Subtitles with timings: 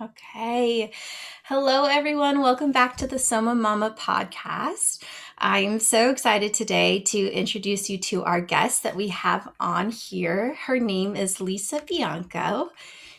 [0.00, 0.92] Okay.
[1.42, 2.40] Hello, everyone.
[2.40, 5.02] Welcome back to the Soma Mama podcast.
[5.38, 10.54] I'm so excited today to introduce you to our guest that we have on here.
[10.54, 12.70] Her name is Lisa Bianco.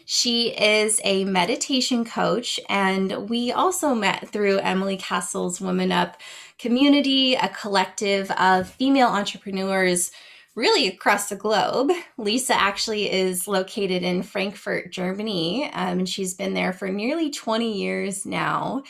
[0.06, 6.16] She is a meditation coach, and we also met through Emily Cassel's Women Up
[6.58, 10.12] community, a collective of female entrepreneurs
[10.56, 11.92] really across the globe.
[12.18, 17.78] Lisa actually is located in Frankfurt, Germany, um, and she's been there for nearly 20
[17.78, 18.84] years now.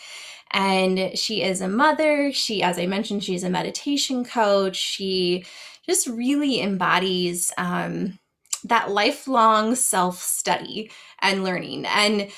[0.52, 2.31] And she is a mother.
[2.31, 4.77] She, as I mentioned, she's a meditation coach.
[4.77, 5.45] She
[5.86, 8.17] just really embodies um,
[8.64, 10.91] that lifelong self study
[11.22, 11.86] and learning.
[11.86, 12.30] And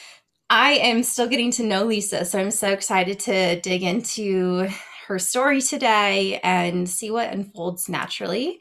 [0.50, 4.68] I am still getting to know Lisa, so I'm so excited to dig into
[5.08, 8.60] her story today and see what unfolds naturally.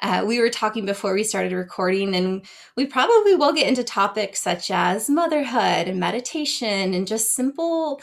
[0.00, 2.44] Uh, we were talking before we started recording, and
[2.76, 8.00] we probably will get into topics such as motherhood and meditation and just simple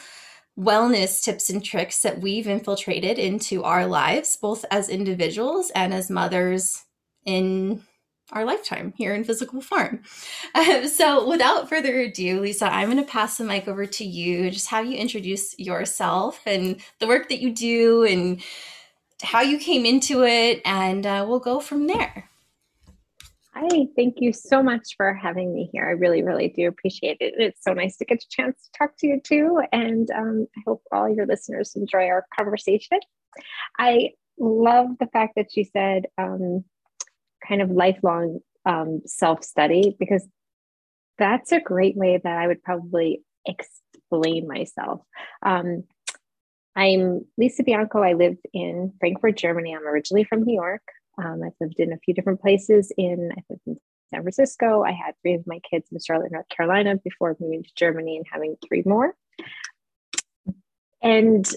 [0.59, 6.09] wellness tips and tricks that we've infiltrated into our lives, both as individuals and as
[6.09, 6.83] mothers
[7.25, 7.81] in
[8.31, 10.01] our lifetime here in physical form.
[10.55, 14.49] Uh, so, without further ado, Lisa, I'm going to pass the mic over to you.
[14.49, 18.41] Just have you introduce yourself and the work that you do and
[19.21, 22.29] how you came into it, and uh, we'll go from there.
[23.53, 25.85] Hi, thank you so much for having me here.
[25.87, 27.35] I really, really do appreciate it.
[27.37, 29.61] It's so nice to get a chance to talk to you too.
[29.71, 32.99] And um, I hope all your listeners enjoy our conversation.
[33.79, 36.65] I love the fact that you said um,
[37.47, 40.27] kind of lifelong um, self study because
[41.17, 45.01] that's a great way that I would probably explain myself.
[45.45, 45.85] Um,
[46.75, 48.01] I'm Lisa Bianco.
[48.01, 49.73] I live in Frankfurt, Germany.
[49.73, 50.81] I'm originally from New York.
[51.17, 52.91] Um, I've lived in a few different places.
[52.97, 53.77] In I lived in
[54.13, 54.83] San Francisco.
[54.83, 58.25] I had three of my kids in Charlotte, North Carolina, before moving to Germany and
[58.29, 59.15] having three more.
[61.01, 61.49] And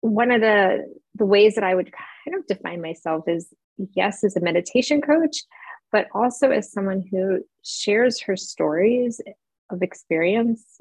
[0.00, 3.52] one of the the ways that I would kind of define myself is
[3.94, 5.44] yes, as a meditation coach,
[5.92, 9.20] but also as someone who shares her stories
[9.68, 10.80] of experience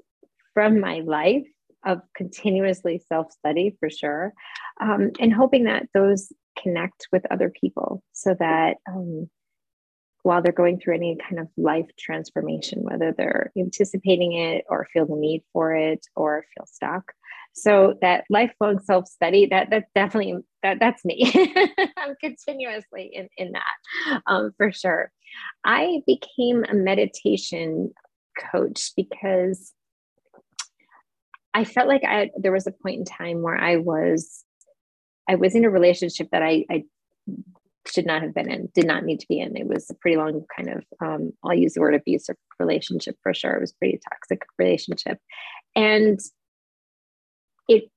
[0.54, 1.46] from my life
[1.88, 4.34] of continuously self study for sure,
[4.82, 6.32] um, and hoping that those
[6.62, 9.30] connect with other people so that um,
[10.24, 15.06] while they're going through any kind of life transformation, whether they're anticipating it or feel
[15.06, 17.14] the need for it or feel stuck.
[17.54, 21.32] So that lifelong self-study, that that's definitely that that's me.
[21.98, 25.12] I'm continuously in, in that um, for sure.
[25.66, 27.92] I became a meditation
[28.52, 29.74] coach because
[31.58, 34.44] I felt like I there was a point in time where I was
[35.28, 36.84] I was in a relationship that I, I
[37.88, 39.58] should not have been in, did not need to be in.
[39.58, 43.34] It was a pretty long kind of um, I'll use the word abusive relationship for
[43.34, 43.54] sure.
[43.54, 45.18] It was pretty toxic relationship.
[45.76, 46.20] And
[47.68, 47.90] it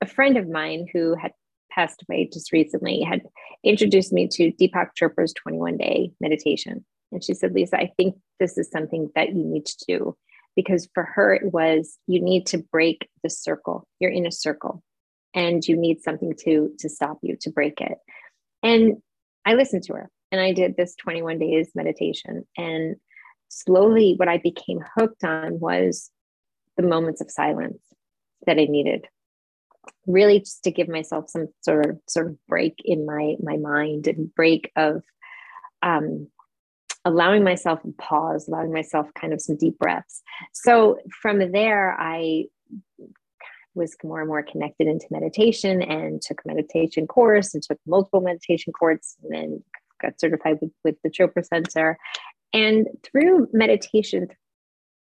[0.00, 1.32] a friend of mine who had
[1.72, 3.22] passed away just recently had
[3.64, 6.84] introduced me to Deepak Chopra's 21 day meditation.
[7.10, 10.16] And she said, Lisa, I think this is something that you need to do
[10.58, 13.86] because for her it was you need to break the circle.
[14.00, 14.82] You're in a circle
[15.32, 17.98] and you need something to to stop you to break it.
[18.64, 18.96] And
[19.46, 22.44] i listened to her and i did this 21 days meditation.
[22.56, 22.96] And
[23.46, 26.10] slowly what i became hooked on was
[26.76, 27.78] the moments of silence
[28.46, 29.06] that i needed
[30.06, 34.08] really just to give myself some sort of sort of break in my my mind
[34.08, 35.02] and break of
[35.82, 36.26] um
[37.08, 40.22] allowing myself a pause, allowing myself kind of some deep breaths.
[40.52, 42.44] So from there, I
[43.74, 48.20] was more and more connected into meditation and took a meditation course and took multiple
[48.20, 49.62] meditation courses and then
[50.02, 51.96] got certified with, with the Chopra Center.
[52.52, 54.28] And through meditation,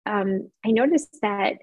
[0.07, 1.59] um, I noticed that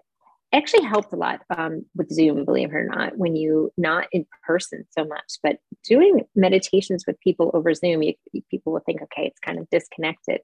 [0.53, 4.25] actually helped a lot um, with Zoom, believe it or not, when you not in
[4.43, 5.57] person so much, but
[5.87, 8.13] doing meditations with people over Zoom, you,
[8.49, 10.41] people will think, okay, it's kind of disconnected,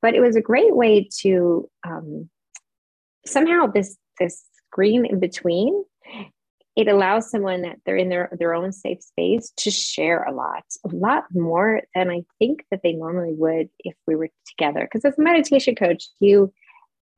[0.00, 2.28] but it was a great way to um,
[3.26, 5.84] somehow this this screen in between.
[6.76, 10.62] It allows someone that they're in their, their own safe space to share a lot,
[10.84, 14.82] a lot more than I think that they normally would if we were together.
[14.82, 16.52] Because as a meditation coach, you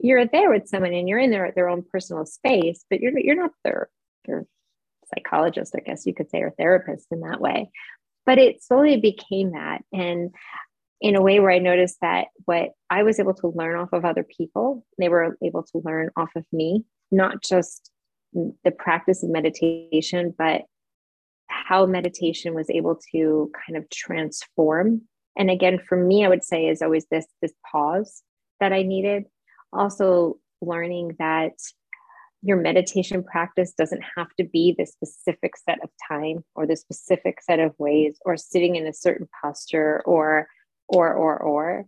[0.02, 3.36] you're there with someone and you're in their their own personal space, but you're you're
[3.36, 3.88] not their
[4.26, 4.46] their
[5.14, 7.70] psychologist, I guess you could say, or therapist in that way.
[8.26, 10.34] But it slowly became that, and
[11.00, 14.04] in a way where I noticed that what I was able to learn off of
[14.04, 17.90] other people, they were able to learn off of me, not just
[18.32, 20.62] the practice of meditation, but
[21.48, 25.02] how meditation was able to kind of transform.
[25.36, 28.22] And again, for me, I would say is always this this pause
[28.60, 29.24] that I needed
[29.72, 31.52] also learning that
[32.42, 37.40] your meditation practice doesn't have to be the specific set of time or the specific
[37.40, 40.48] set of ways or sitting in a certain posture or
[40.88, 41.86] or or or.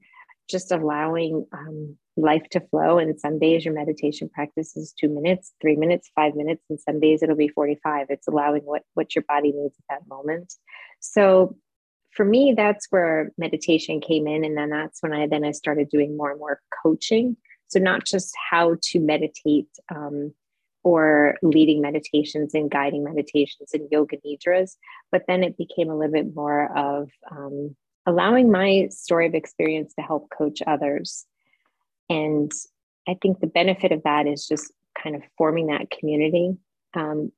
[0.49, 2.99] Just allowing um, life to flow.
[2.99, 6.63] And some days your meditation practice is two minutes three minutes five minutes.
[6.71, 10.09] And some days it'll be 45 it's allowing what what your body needs at that
[10.09, 10.55] moment.
[11.01, 11.57] So
[12.13, 14.45] for me that's where meditation came in.
[14.45, 17.37] And then that's when i then i started doing more and more coaching
[17.75, 20.33] so not just how to meditate um,
[20.85, 24.77] or leading meditations and guiding meditations and yoga nidras,
[25.11, 27.75] but then it became a little bit more of um,
[28.07, 31.27] allowing my story of experience to help coach others.
[32.09, 32.53] And
[33.09, 34.73] I think the benefit of that is just
[35.03, 36.57] kind of forming that community
[36.95, 37.33] um,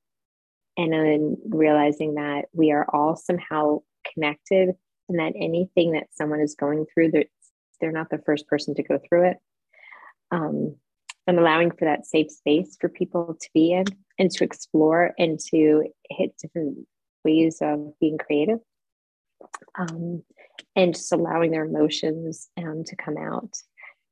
[0.77, 3.81] and then realizing that we are all somehow
[4.13, 4.75] connected
[5.09, 7.25] and that anything that someone is going through, they're,
[7.81, 9.39] they're not the first person to go through it.
[10.31, 10.77] Um,
[11.27, 13.85] and allowing for that safe space for people to be in
[14.19, 16.87] and to explore and to hit different
[17.25, 18.59] ways of being creative.
[19.77, 20.23] Um,
[20.75, 23.53] and just allowing their emotions um, to come out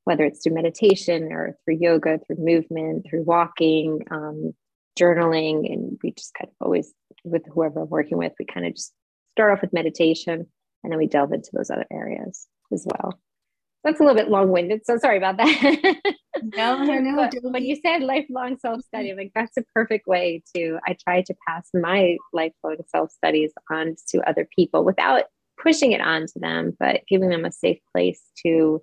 [0.04, 4.52] whether it's through meditation or through yoga through movement through walking um,
[4.98, 5.72] journaling.
[5.72, 6.92] And we just kind of always
[7.24, 8.92] with whoever i'm working with we kind of just
[9.32, 10.46] start off with meditation
[10.82, 13.18] and then we delve into those other areas as well
[13.84, 15.96] that's a little bit long-winded so sorry about that.
[16.42, 20.42] No no no but when you said lifelong self-study I'm like that's a perfect way
[20.54, 25.24] to i try to pass my lifelong self-studies on to other people without
[25.62, 28.82] pushing it onto them but giving them a safe place to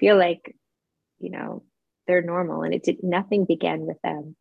[0.00, 0.56] feel like
[1.20, 1.62] you know
[2.06, 4.36] they're normal and it did nothing began with them.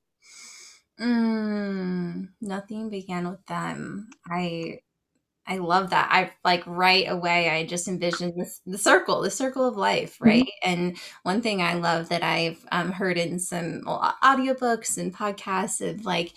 [0.99, 4.09] Mm, nothing began with them.
[4.29, 4.79] I
[5.45, 6.07] I love that.
[6.09, 7.49] I like right away.
[7.49, 10.25] I just envisioned this the circle, the circle of life, mm-hmm.
[10.25, 10.43] right?
[10.63, 10.71] Mm-hmm.
[10.71, 16.05] And one thing I love that I've um, heard in some audiobooks and podcasts of
[16.05, 16.33] like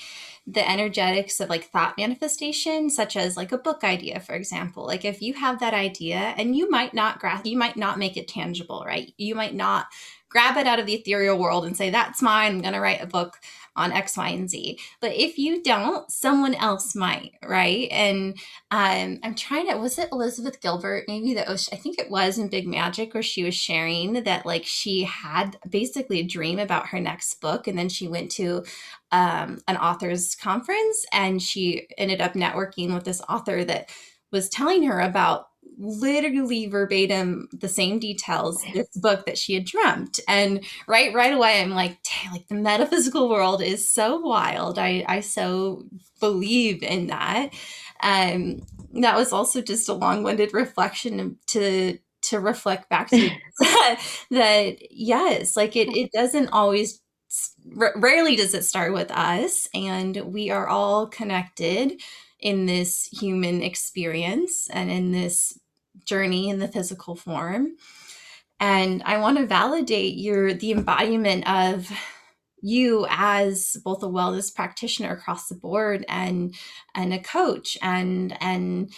[0.47, 4.85] the energetics of like thought manifestation, such as like a book idea, for example.
[4.85, 8.17] Like if you have that idea, and you might not grasp, you might not make
[8.17, 9.13] it tangible, right?
[9.17, 9.87] You might not
[10.29, 12.53] grab it out of the ethereal world and say that's mine.
[12.53, 13.39] I'm going to write a book
[13.77, 14.79] on X, Y, and Z.
[15.01, 17.89] But if you don't, someone else might, right?
[17.91, 18.37] And
[18.71, 21.05] um, I'm trying to, was it Elizabeth Gilbert?
[21.07, 24.47] Maybe the was, I think it was in Big Magic where she was sharing that
[24.47, 27.67] like she had basically a dream about her next book.
[27.67, 28.65] And then she went to
[29.13, 33.91] um, an author's conference and she ended up networking with this author that
[34.33, 35.47] was telling her about
[35.79, 40.21] literally verbatim the same details this book that she had dreamt.
[40.29, 41.99] And right right away i'm like
[42.33, 44.79] like the metaphysical world is so wild.
[44.79, 45.85] I i so
[46.21, 47.51] believe in that.
[48.03, 48.63] Um
[48.95, 53.31] that was also just a long-winded reflection to to reflect back to
[53.61, 54.01] that,
[54.31, 57.01] that yes like it it doesn't always
[57.97, 62.01] rarely does it start with us and we are all connected
[62.41, 65.59] in this human experience and in this
[66.07, 67.73] journey in the physical form.
[68.59, 71.91] And I want to validate your the embodiment of
[72.63, 76.55] you as both a wellness practitioner across the board and
[76.95, 78.93] and a coach and and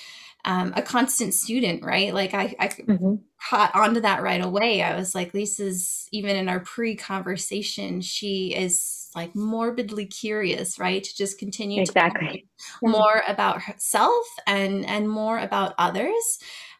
[0.44, 2.14] um, a constant student, right?
[2.14, 3.16] Like I, I mm-hmm.
[3.50, 4.82] caught onto that right away.
[4.82, 11.02] I was like, Lisa's even in our pre-conversation, she is like morbidly curious, right?
[11.02, 12.46] To just continue exactly
[12.80, 16.38] to more about herself and and more about others.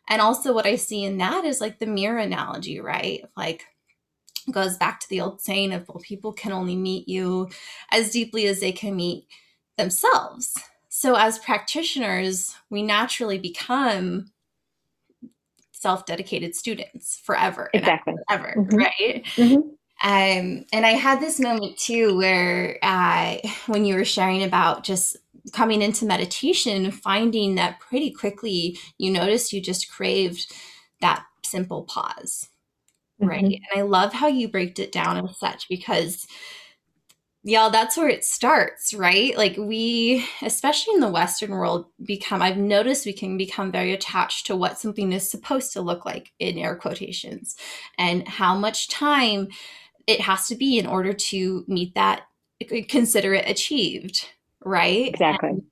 [0.09, 3.25] And also, what I see in that is like the mirror analogy, right?
[3.37, 3.65] Like,
[4.51, 7.49] goes back to the old saying of well, people can only meet you
[7.91, 9.27] as deeply as they can meet
[9.77, 10.55] themselves.
[10.89, 14.31] So, as practitioners, we naturally become
[15.73, 17.71] self dedicated students forever.
[17.73, 18.15] Exactly.
[18.31, 18.77] Ever, mm-hmm.
[18.77, 19.25] right?
[19.37, 19.69] Mm-hmm.
[20.01, 23.37] Um, and I had this moment too where uh,
[23.67, 25.17] when you were sharing about just
[25.53, 30.53] coming into meditation finding that pretty quickly you notice you just craved
[31.01, 32.49] that simple pause
[33.21, 33.55] right mm-hmm.
[33.55, 36.27] and i love how you break it down as such because
[37.45, 42.57] y'all that's where it starts right like we especially in the western world become i've
[42.57, 46.59] noticed we can become very attached to what something is supposed to look like in
[46.59, 47.57] air quotations
[47.97, 49.49] and how much time
[50.07, 52.23] it has to be in order to meet that
[52.89, 54.29] consider it achieved
[54.65, 55.09] right?
[55.09, 55.51] Exactly.
[55.51, 55.63] And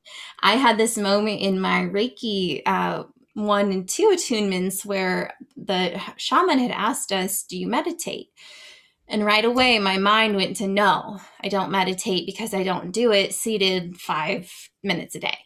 [0.43, 6.59] I had this moment in my Reiki uh, one and two attunements where the shaman
[6.59, 8.29] had asked us, Do you meditate?
[9.09, 13.13] And right away, my mind went to no, I don't meditate because I don't do
[13.13, 14.51] it seated five
[14.83, 15.39] minutes a day.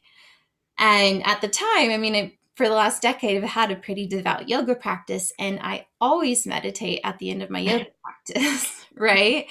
[0.79, 4.07] And at the time, I mean, it, for the last decade, I've had a pretty
[4.07, 9.47] devout yoga practice, and I always meditate at the end of my yoga practice, right?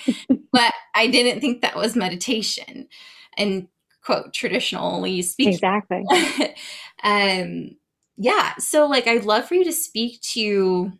[0.51, 2.87] but I didn't think that was meditation
[3.37, 3.67] and
[4.03, 5.53] quote traditionally speaking.
[5.53, 6.03] Exactly.
[7.03, 7.71] um,
[8.17, 8.53] yeah.
[8.57, 10.91] So like, I'd love for you to speak to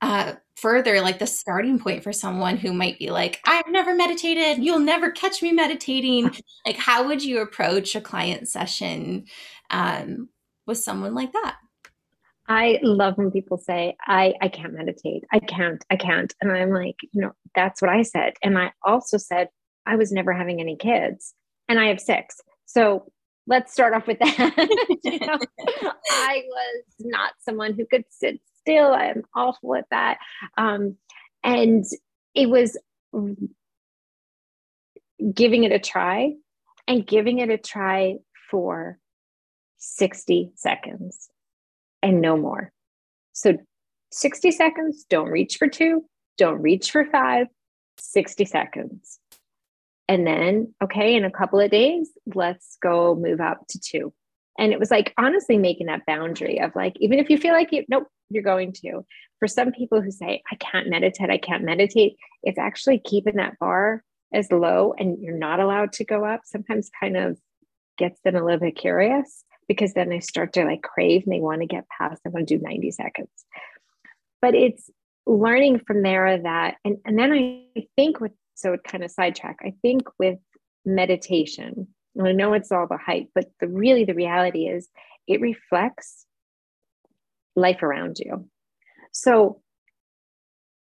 [0.00, 4.62] uh, further like the starting point for someone who might be like i've never meditated
[4.62, 6.30] you'll never catch me meditating
[6.66, 9.24] like how would you approach a client session
[9.70, 10.28] um,
[10.66, 11.56] with someone like that
[12.48, 16.70] i love when people say i i can't meditate i can't i can't and i'm
[16.70, 19.48] like you know that's what i said and i also said
[19.86, 21.34] i was never having any kids
[21.68, 23.04] and i have six so
[23.46, 24.54] let's start off with that
[25.04, 25.38] you know,
[26.10, 28.94] i was not someone who could sit still.
[28.94, 30.18] I'm awful at that.
[30.56, 30.96] Um,
[31.42, 31.84] and
[32.34, 32.78] it was
[35.34, 36.32] giving it a try
[36.88, 38.16] and giving it a try
[38.50, 38.98] for
[39.78, 41.28] 60 seconds
[42.02, 42.72] and no more.
[43.32, 43.56] So
[44.12, 46.04] 60 seconds, don't reach for two,
[46.38, 47.48] don't reach for five,
[47.98, 49.18] 60 seconds.
[50.08, 54.12] And then, okay, in a couple of days, let's go move up to two.
[54.58, 57.72] And it was like honestly making that boundary of like, even if you feel like
[57.72, 59.04] you, nope, you're going to.
[59.38, 63.58] For some people who say, I can't meditate, I can't meditate, it's actually keeping that
[63.58, 67.38] bar as low and you're not allowed to go up sometimes kind of
[67.96, 71.40] gets them a little bit curious because then they start to like crave and they
[71.40, 73.30] want to get past, I want to do 90 seconds.
[74.42, 74.90] But it's
[75.26, 79.58] learning from there that, and, and then I think with, so it kind of sidetrack,
[79.62, 80.38] I think with
[80.84, 81.88] meditation,
[82.22, 84.88] I know it's all the hype, but the really the reality is
[85.26, 86.26] it reflects
[87.56, 88.48] life around you.
[89.12, 89.60] So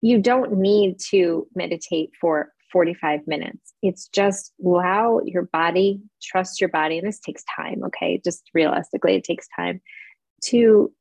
[0.02, 3.74] you don't need to meditate for 45 minutes.
[3.82, 8.20] It's just allow your body, trust your body, and this takes time, okay?
[8.24, 9.82] Just realistically, it takes time
[10.46, 10.92] to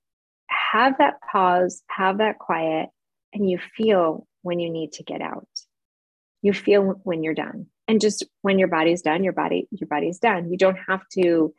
[0.49, 2.88] have that pause, have that quiet,
[3.33, 5.49] and you feel when you need to get out.
[6.43, 7.67] You feel when you're done.
[7.89, 10.51] And just when your body's done your body your body's done.
[10.51, 11.53] You don't have to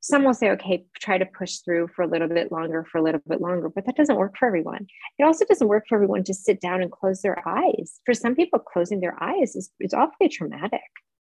[0.00, 3.02] some will say okay try to push through for a little bit longer for a
[3.02, 4.86] little bit longer but that doesn't work for everyone.
[5.18, 8.00] It also doesn't work for everyone to sit down and close their eyes.
[8.04, 10.80] For some people closing their eyes is, is awfully traumatic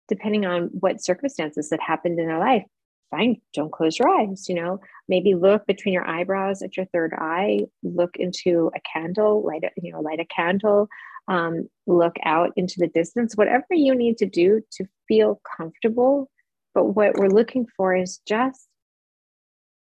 [0.10, 2.66] depending on what circumstances that happened in their life.
[3.10, 4.80] Fine don't close your eyes you know.
[5.08, 9.70] Maybe look between your eyebrows at your third eye look into a candle light a,
[9.82, 10.88] you know light a candle
[11.28, 16.30] um, look out into the distance, whatever you need to do to feel comfortable.
[16.74, 18.68] But what we're looking for is just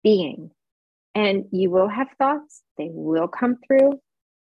[0.04, 0.52] being.
[1.16, 4.00] And you will have thoughts, they will come through,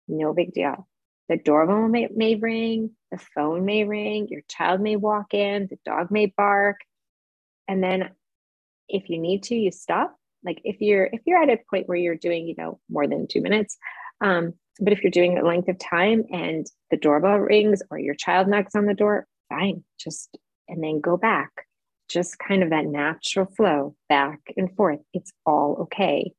[0.08, 0.88] no big deal.
[1.30, 5.78] The doorbell may, may ring, the phone may ring, your child may walk in, the
[5.86, 6.82] dog may bark.
[7.68, 8.10] And then
[8.90, 10.16] if you need to, you stop.
[10.44, 13.28] Like if you're if you're at a point where you're doing, you know, more than
[13.28, 13.78] two minutes,
[14.22, 18.16] um, but if you're doing a length of time and the doorbell rings or your
[18.16, 21.52] child knocks on the door, fine, just and then go back.
[22.10, 25.00] Just kind of that natural flow back and forth.
[25.14, 26.32] It's all okay.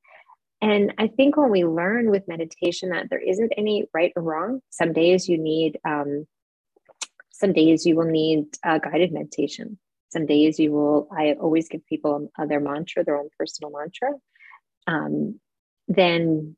[0.61, 4.61] And I think when we learn with meditation that there isn't any right or wrong,
[4.71, 6.27] some days you need, um,
[7.31, 9.79] some days you will need uh, guided meditation.
[10.09, 14.11] Some days you will, I always give people their mantra, their own personal mantra.
[14.87, 15.39] Um,
[15.87, 16.57] then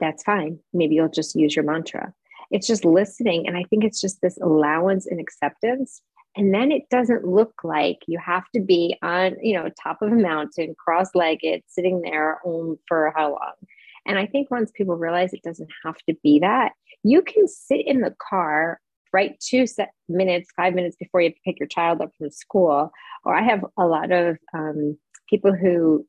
[0.00, 0.58] that's fine.
[0.72, 2.12] Maybe you'll just use your mantra.
[2.50, 3.46] It's just listening.
[3.46, 6.00] And I think it's just this allowance and acceptance.
[6.36, 10.12] And then it doesn't look like you have to be on, you know, top of
[10.12, 13.54] a mountain, cross-legged, sitting there um, for how long.
[14.06, 16.72] And I think once people realize it doesn't have to be that,
[17.02, 18.80] you can sit in the car
[19.12, 19.64] right two
[20.08, 22.90] minutes, five minutes before you pick your child up from school.
[23.24, 24.98] Or I have a lot of um,
[25.30, 26.04] people who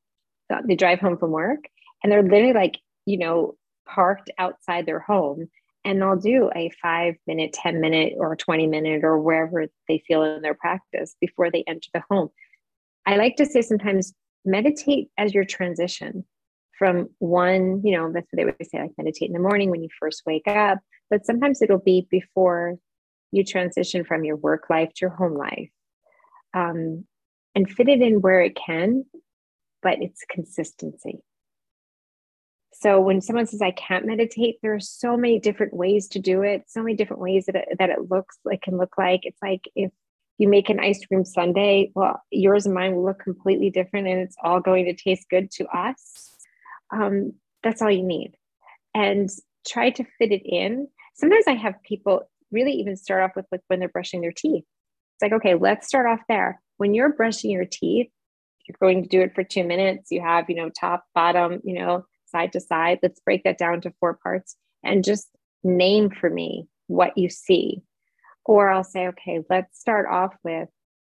[0.67, 1.59] they drive home from work
[2.03, 5.49] and they're literally like, you know, parked outside their home
[5.83, 10.23] and they'll do a five minute, 10 minute, or 20 minute, or wherever they feel
[10.23, 12.29] in their practice before they enter the home.
[13.05, 14.13] I like to say sometimes
[14.43, 16.25] meditate as your transition
[16.77, 19.83] from one, you know, that's what they would say, like meditate in the morning when
[19.83, 22.77] you first wake up, but sometimes it'll be before
[23.31, 25.69] you transition from your work life to your home life.
[26.53, 27.05] Um,
[27.53, 29.05] and fit it in where it can,
[29.81, 31.19] but it's consistency.
[32.79, 36.41] So when someone says I can't meditate, there are so many different ways to do
[36.41, 39.21] it, so many different ways that it, that it looks like can look like.
[39.23, 39.91] It's like if
[40.37, 44.19] you make an ice cream sundae, well, yours and mine will look completely different, and
[44.19, 46.35] it's all going to taste good to us.
[46.91, 48.35] Um, that's all you need,
[48.93, 49.29] and
[49.65, 50.87] try to fit it in.
[51.15, 54.65] Sometimes I have people really even start off with like when they're brushing their teeth.
[55.15, 56.61] It's like, okay, let's start off there.
[56.77, 58.09] When you're brushing your teeth,
[58.67, 60.11] you're going to do it for two minutes.
[60.11, 62.05] You have, you know, top, bottom, you know,
[62.35, 62.99] side to side.
[63.01, 65.29] Let's break that down to four parts and just
[65.63, 67.81] name for me what you see.
[68.43, 70.67] Or I'll say, okay, let's start off with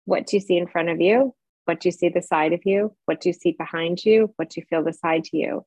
[0.04, 1.34] what do you see in front of you?
[1.64, 2.94] What do you see the side of you?
[3.06, 4.32] What do you see behind you?
[4.36, 5.64] What do you feel the side to you?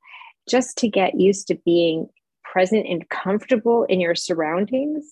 [0.48, 2.08] Just to get used to being
[2.44, 5.12] present and comfortable in your surroundings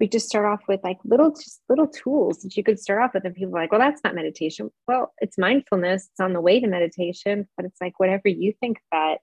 [0.00, 3.12] we just start off with like little just little tools that you could start off
[3.12, 4.70] with and people are like well that's not meditation.
[4.88, 6.08] Well it's mindfulness.
[6.10, 9.18] It's on the way to meditation but it's like whatever you think that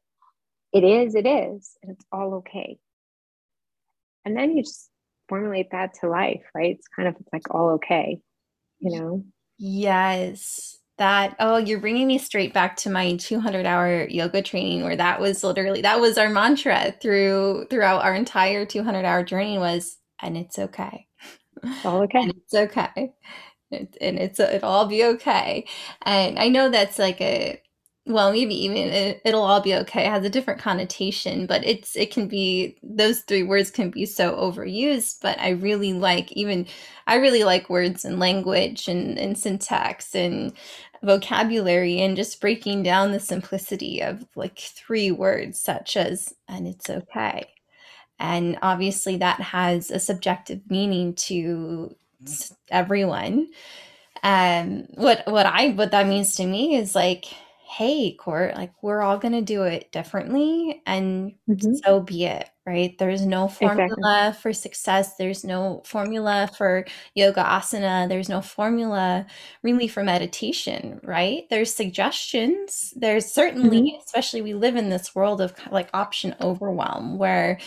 [0.71, 2.77] it is it is and it's all okay.
[4.23, 4.89] And then you just
[5.27, 6.75] formulate that to life right?
[6.75, 8.21] It's kind of it's like all okay
[8.79, 9.23] you know?
[9.57, 10.77] Yes.
[10.99, 15.19] That oh you're bringing me straight back to my 200 hour yoga training where that
[15.21, 20.37] was literally that was our mantra through throughout our entire 200 hour journey was and
[20.37, 21.07] it's okay.
[21.77, 22.21] It's all okay.
[22.21, 23.13] and it's okay.
[23.71, 25.67] It, and it's it'll all be okay.
[26.03, 27.61] And I know that's like a
[28.05, 31.95] well, maybe even it, it'll all be okay it has a different connotation, but it's
[31.97, 35.17] it can be those three words can be so overused.
[35.21, 36.67] But I really like even
[37.07, 40.53] I really like words and language and, and syntax and
[41.03, 46.89] vocabulary and just breaking down the simplicity of like three words such as and it's
[46.89, 47.47] okay
[48.19, 51.95] and obviously that has a subjective meaning to
[52.69, 53.47] everyone.
[54.23, 57.25] Um what what i what that means to me is like
[57.67, 61.73] hey court like we're all going to do it differently and mm-hmm.
[61.83, 62.97] so be it right?
[62.97, 64.41] There's no formula exactly.
[64.41, 65.15] for success.
[65.15, 68.09] There's no formula for yoga asana.
[68.09, 69.25] There's no formula
[69.63, 71.43] really for meditation right?
[71.49, 72.93] There's suggestions.
[72.95, 74.01] There's certainly mm-hmm.
[74.05, 77.59] especially we live in this world of like option overwhelm where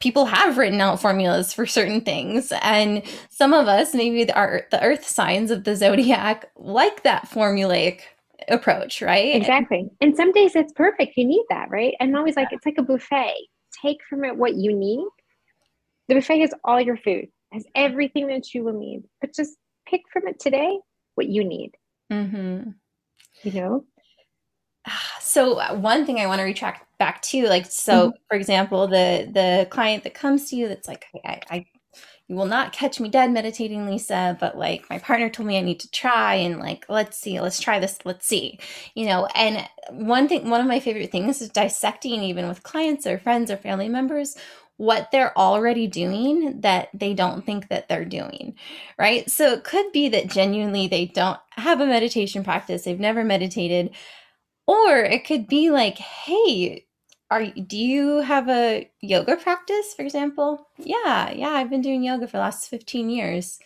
[0.00, 2.52] people have written out formulas for certain things.
[2.60, 8.00] And some of us maybe are the earth signs of the zodiac like that formulaic
[8.48, 9.34] approach right?
[9.34, 9.88] Exactly.
[10.00, 11.16] And some days it's perfect.
[11.16, 11.94] You need that right?
[12.00, 13.34] I'm always like it's like a buffet.
[13.82, 15.06] Take from it what you need.
[16.08, 17.26] The buffet has all your food.
[17.52, 19.04] Has everything that you will need.
[19.20, 20.78] But just pick from it today
[21.14, 21.72] what you need.
[22.12, 22.70] Mm-hmm.
[23.42, 23.84] you know?
[25.20, 28.16] So uh, one thing i want to retract back to like so mm-hmm.
[28.30, 31.66] for example the the client that comes to you that's like I, I
[32.28, 35.60] you will not catch me dead meditating lisa but like my partner told me i
[35.60, 38.58] need to try and like let's see let's try this let's see
[38.94, 43.06] you know and one thing one of my favorite things is dissecting even with clients
[43.06, 44.34] or friends or family members
[44.78, 48.54] what they're already doing that they don't think that they're doing
[48.98, 53.22] right so it could be that genuinely they don't have a meditation practice they've never
[53.22, 53.94] meditated
[54.66, 56.86] or it could be like, hey,
[57.34, 60.68] are do you have a yoga practice, for example?
[60.78, 63.58] Yeah, yeah, I've been doing yoga for the last 15 years.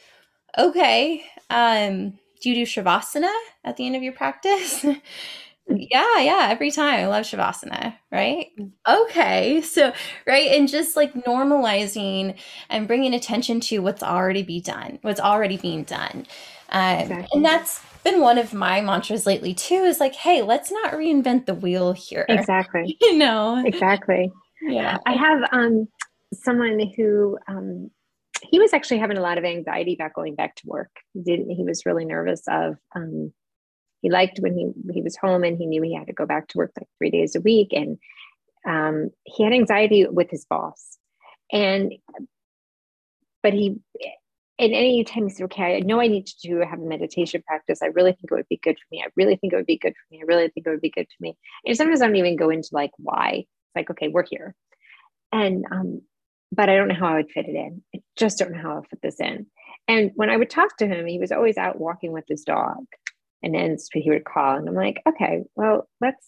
[0.57, 1.23] Okay.
[1.51, 3.33] Um, do you do Shavasana
[3.65, 4.85] at the end of your practice?
[5.69, 7.01] yeah, yeah, every time.
[7.01, 8.47] I love Shavasana, right?
[8.89, 9.61] Okay.
[9.61, 9.93] So,
[10.27, 10.51] right.
[10.53, 12.39] And just like normalizing
[12.71, 16.27] and bringing attention to what's already be done, what's already being done.
[16.71, 17.29] Um, exactly.
[17.35, 21.47] And that's been one of my mantras lately too is like, hey, let's not reinvent
[21.47, 22.27] the wheel here.
[22.39, 22.97] Exactly.
[23.01, 23.63] You know?
[23.65, 24.31] Exactly.
[24.63, 24.99] Yeah.
[25.07, 25.89] I have um
[26.33, 27.91] someone who um
[28.43, 30.91] he was actually having a lot of anxiety about going back to work.
[31.15, 33.33] He didn't he was really nervous of um
[34.03, 36.49] he liked when he he was home and he knew he had to go back
[36.49, 37.99] to work like three days a week and
[38.67, 40.99] um he had anxiety with his boss
[41.53, 41.95] and
[43.43, 43.81] but he
[44.59, 47.43] and any time you say, okay, I know I need to do have a meditation
[47.47, 47.81] practice.
[47.83, 49.03] I really think it would be good for me.
[49.05, 50.21] I really think it would be good for me.
[50.21, 51.37] I really think it would be good for me.
[51.65, 53.45] And sometimes I don't even go into like why.
[53.47, 54.55] It's like, okay, we're here.
[55.31, 56.03] And um,
[56.51, 57.83] but I don't know how I would fit it in.
[57.95, 59.47] I just don't know how I'll fit this in.
[59.87, 62.85] And when I would talk to him, he was always out walking with his dog.
[63.43, 66.27] And then he would call, and I'm like, okay, well, let's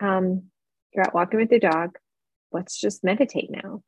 [0.00, 0.50] um,
[0.92, 1.96] you're out walking with your dog.
[2.52, 3.82] Let's just meditate now.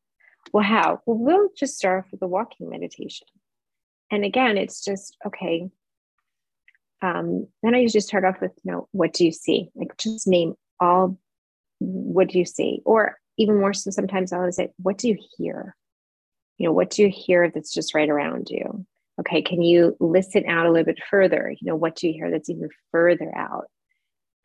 [0.57, 1.03] Well, how?
[1.05, 3.27] Well, we'll just start off with the walking meditation.
[4.11, 5.69] And again, it's just, okay.
[7.03, 9.69] Um, then I usually start off with, you know, what do you see?
[9.75, 11.19] Like just name all,
[11.79, 12.81] what do you see?
[12.87, 15.77] Or even more so, sometimes I'll say, what do you hear?
[16.57, 18.87] You know, what do you hear that's just right around you?
[19.21, 21.51] Okay, can you listen out a little bit further?
[21.51, 23.67] You know, what do you hear that's even further out?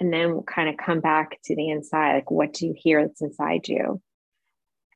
[0.01, 3.01] And then we'll kind of come back to the inside, like what do you hear
[3.07, 4.01] that's inside you?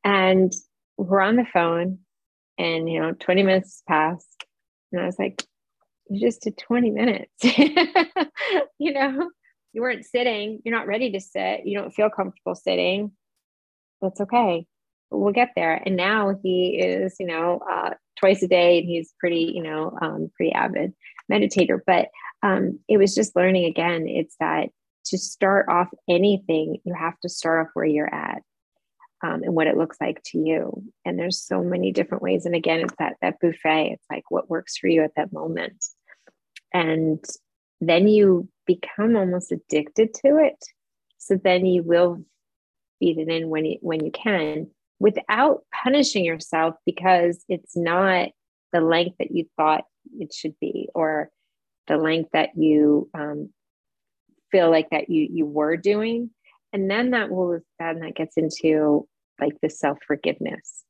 [0.03, 0.53] And
[0.97, 1.99] we're on the phone
[2.57, 4.45] and you know 20 minutes passed
[4.91, 5.43] and i was like
[6.09, 7.33] you just did 20 minutes.
[8.77, 9.31] You know
[9.73, 13.11] you weren't sitting you're not ready to sit you don't feel comfortable sitting.
[14.01, 14.67] That's okay.
[15.09, 15.81] We'll get there.
[15.83, 19.97] And now he is you know uh, twice a day and he's pretty you know
[20.01, 20.93] um, pretty avid
[21.31, 21.79] meditator.
[21.87, 22.09] But
[22.43, 24.69] um, it was just learning again it's that
[25.05, 28.43] to start off anything you have to start off where you're at
[29.25, 30.83] um, and what it looks like to you.
[31.03, 32.45] And there's so many different ways.
[32.45, 33.93] And again, it's that that buffet.
[33.93, 35.83] It's like what works for you at that moment.
[36.73, 37.23] And
[37.81, 40.63] then you become almost addicted to it.
[41.17, 42.23] So then you will
[42.99, 48.29] feed it in when you when you can without punishing yourself because it's not
[48.71, 49.85] the length that you thought
[50.19, 51.29] it should be or
[51.87, 53.49] the length that you um,
[54.51, 56.29] feel like that you you were doing
[56.71, 59.07] and then that will then that gets into
[59.39, 60.83] like the self forgiveness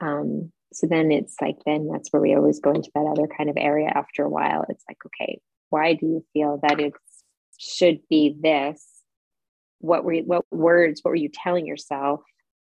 [0.00, 3.48] um, so then it's like then that's where we always go into that other kind
[3.48, 4.64] of area after a while.
[4.68, 5.40] It's like okay
[5.72, 6.92] why do you feel that it
[7.58, 8.86] should be this?
[9.78, 12.20] What were you, what words what were you telling yourself?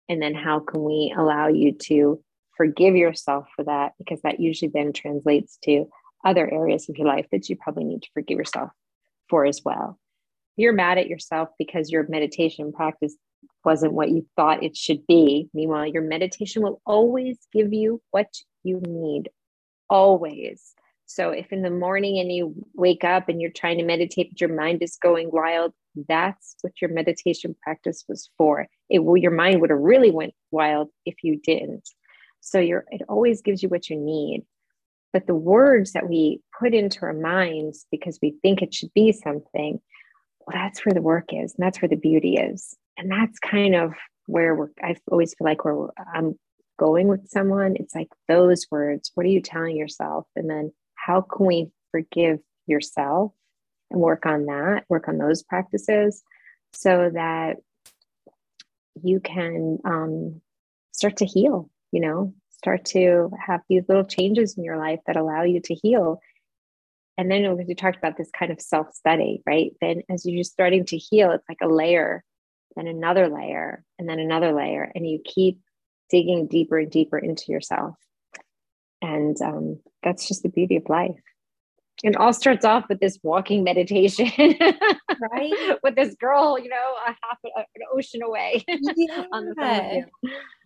[0.09, 2.23] And then how can we allow you to
[2.57, 3.93] forgive yourself for that?
[3.99, 5.87] Because that usually then translates to
[6.25, 8.71] other areas of your life that you probably need to forgive yourself
[9.29, 9.99] for as well
[10.57, 13.17] you're mad at yourself because your meditation practice
[13.65, 18.29] wasn't what you thought it should be meanwhile your meditation will always give you what
[18.63, 19.29] you need
[19.89, 20.75] always
[21.11, 24.41] so if in the morning and you wake up and you're trying to meditate, but
[24.41, 25.73] your mind is going wild,
[26.07, 28.69] that's what your meditation practice was for.
[28.89, 31.89] It will your mind would have really went wild if you didn't.
[32.39, 34.45] So you're it always gives you what you need.
[35.13, 39.11] But the words that we put into our minds because we think it should be
[39.11, 39.81] something,
[40.51, 42.77] well, that's where the work is, and that's where the beauty is.
[42.97, 43.93] And that's kind of
[44.27, 46.39] where we're I always feel like we're I'm
[46.79, 47.77] going with someone.
[47.77, 49.11] It's like those words.
[49.15, 50.27] What are you telling yourself?
[50.37, 53.33] And then how can we forgive yourself
[53.91, 56.23] and work on that, work on those practices
[56.73, 57.57] so that
[59.03, 60.41] you can um,
[60.93, 65.17] start to heal, you know, start to have these little changes in your life that
[65.17, 66.21] allow you to heal.
[67.21, 69.73] And then you talked about this kind of self study, right?
[69.81, 72.25] Then as you're just starting to heal, it's like a layer,
[72.77, 74.91] then another layer, and then another layer.
[74.95, 75.61] And you keep
[76.09, 77.95] digging deeper and deeper into yourself
[79.03, 81.21] and um, that's just the beauty of life
[82.03, 84.27] it all starts off with this walking meditation
[85.33, 89.25] right with this girl you know a half an ocean away yeah.
[89.33, 90.05] on the phone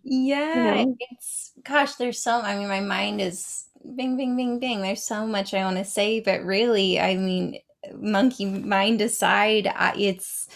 [0.04, 0.96] yeah you know?
[1.10, 4.80] it's gosh there's so i mean my mind is bing bing bing bing.
[4.82, 7.58] There's so much i want to say but really i mean
[7.94, 10.48] monkey mind aside it's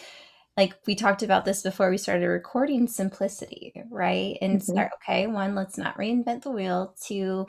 [0.57, 4.37] like we talked about this before we started recording simplicity right?
[4.43, 4.73] And mm-hmm.
[4.73, 6.97] start okay one let's not reinvent the wheel.
[7.01, 7.47] Two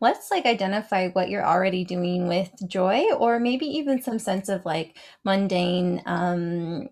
[0.00, 4.64] let's like identify what you're already doing with joy or maybe even some sense of
[4.64, 6.88] like mundane um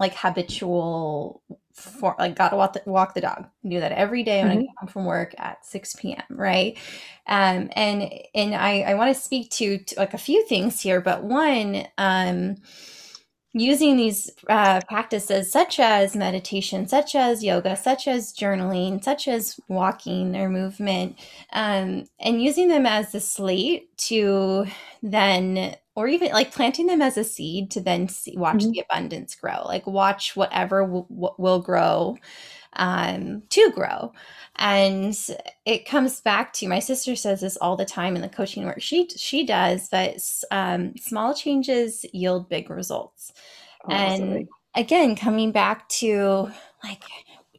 [0.00, 1.42] like habitual
[1.74, 4.58] for like gotta walk the, walk the dog do that every day when mm-hmm.
[4.60, 6.78] i get home from work at 6 p.m right
[7.26, 11.00] um and and i i want to speak to, to like a few things here
[11.00, 12.56] but one um
[13.54, 19.58] using these uh, practices such as meditation such as yoga such as journaling such as
[19.68, 21.16] walking or movement
[21.52, 24.66] um, and using them as the slate to
[25.02, 28.70] then or even like planting them as a seed to then see, watch mm-hmm.
[28.70, 32.16] the abundance grow like watch whatever w- w- will grow
[32.76, 34.12] um, to grow.
[34.56, 35.16] And
[35.64, 38.80] it comes back to my sister says this all the time in the coaching work
[38.80, 40.16] she she does that
[40.50, 43.32] um, small changes yield big results.
[43.84, 46.50] Oh, and again coming back to
[46.82, 47.02] like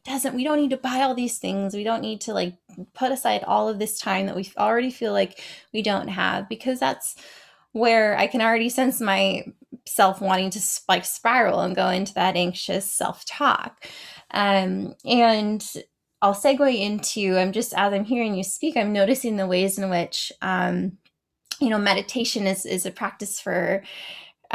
[0.04, 1.74] doesn't we don't need to buy all these things.
[1.74, 2.54] We don't need to like
[2.94, 5.42] put aside all of this time that we already feel like
[5.74, 7.16] we don't have because that's
[7.76, 12.90] where i can already sense myself wanting to like spiral and go into that anxious
[12.90, 13.86] self-talk.
[14.30, 15.64] Um, and
[16.22, 19.90] I'll segue into I'm just as I'm hearing you speak, I'm noticing the ways in
[19.90, 20.98] which um,
[21.60, 23.82] you know meditation is is a practice for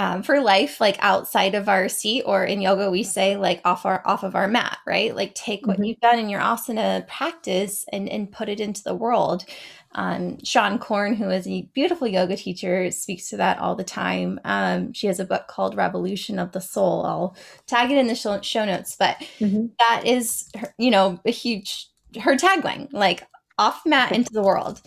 [0.02, 3.86] um, for life like outside of our seat or in yoga we say like off
[3.86, 5.84] our off of our mat right like take what mm-hmm.
[5.84, 9.46] you've done in your asana practice and and put it into the world
[9.94, 14.40] um, Seane Corn, who is a beautiful yoga teacher, speaks to that all the time.
[14.46, 17.06] Um, she has a book called Revolution of the Soul.
[17.06, 17.36] I'll
[17.68, 19.66] tag it in the show, show notes, but mm-hmm.
[19.80, 21.90] that is, her, you know, a huge,
[22.22, 24.82] her tagline, like off mat into the world.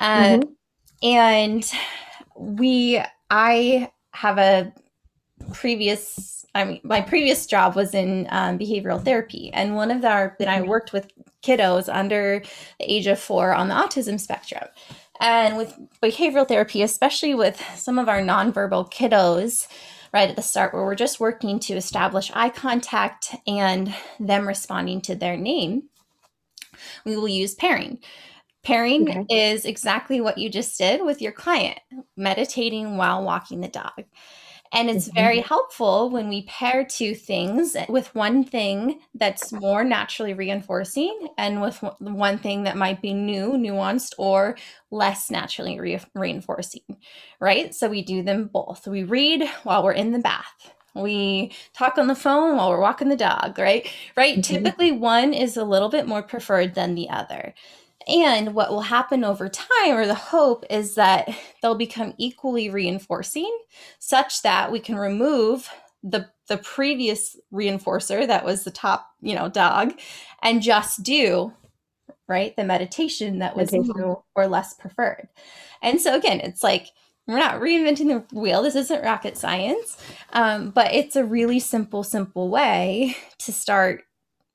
[0.00, 1.06] Uh, mm-hmm.
[1.06, 1.72] And
[2.36, 4.72] we, I have a
[5.52, 10.36] previous I mean, my previous job was in um, behavioral therapy, and one of our
[10.38, 10.68] that I mm-hmm.
[10.68, 11.10] worked with
[11.42, 12.42] kiddos under
[12.78, 14.64] the age of four on the autism spectrum.
[15.20, 19.66] And with behavioral therapy, especially with some of our nonverbal kiddos,
[20.12, 25.00] right at the start, where we're just working to establish eye contact and them responding
[25.02, 25.84] to their name,
[27.04, 27.98] we will use pairing.
[28.62, 29.52] Pairing okay.
[29.52, 31.80] is exactly what you just did with your client,
[32.16, 34.04] meditating while walking the dog.
[34.72, 35.16] And it's mm-hmm.
[35.16, 41.60] very helpful when we pair two things with one thing that's more naturally reinforcing and
[41.60, 44.56] with one thing that might be new, nuanced, or
[44.90, 46.96] less naturally re- reinforcing,
[47.38, 47.74] right?
[47.74, 48.86] So we do them both.
[48.86, 50.72] We read while we're in the bath.
[50.94, 53.90] We talk on the phone while we're walking the dog, right?
[54.16, 54.38] Right?
[54.38, 54.54] Mm-hmm.
[54.54, 57.54] Typically, one is a little bit more preferred than the other.
[58.08, 61.28] And what will happen over time, or the hope, is that
[61.60, 63.56] they'll become equally reinforcing
[63.98, 65.68] such that we can remove
[66.02, 69.92] the the previous reinforcer that was the top, you know, dog
[70.42, 71.52] and just do
[72.28, 74.00] right the meditation that was meditation.
[74.00, 75.28] new or less preferred.
[75.80, 76.88] And so again, it's like
[77.26, 78.62] we're not reinventing the wheel.
[78.62, 79.96] This isn't rocket science,
[80.32, 84.02] um, but it's a really simple, simple way to start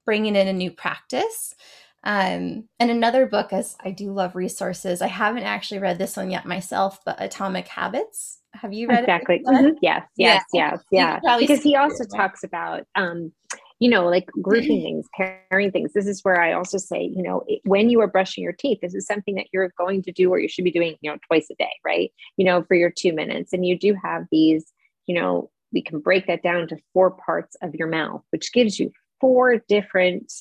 [0.05, 1.55] bringing in a new practice
[2.03, 6.31] um, and another book, as I do love resources, I haven't actually read this one
[6.31, 8.39] yet myself, but Atomic Habits.
[8.53, 9.41] Have you read exactly?
[9.45, 9.75] Mm-hmm.
[9.81, 11.19] Yes, yes, yes, yeah.
[11.39, 13.31] Because he also talks about, um,
[13.79, 15.93] you know, like grouping things, pairing things.
[15.93, 18.95] This is where I also say, you know, when you are brushing your teeth, this
[18.95, 21.47] is something that you're going to do or you should be doing, you know, twice
[21.51, 22.12] a day, right?
[22.38, 23.53] You know, for your two minutes.
[23.53, 24.65] And you do have these,
[25.05, 28.79] you know, we can break that down to four parts of your mouth, which gives
[28.79, 30.31] you four different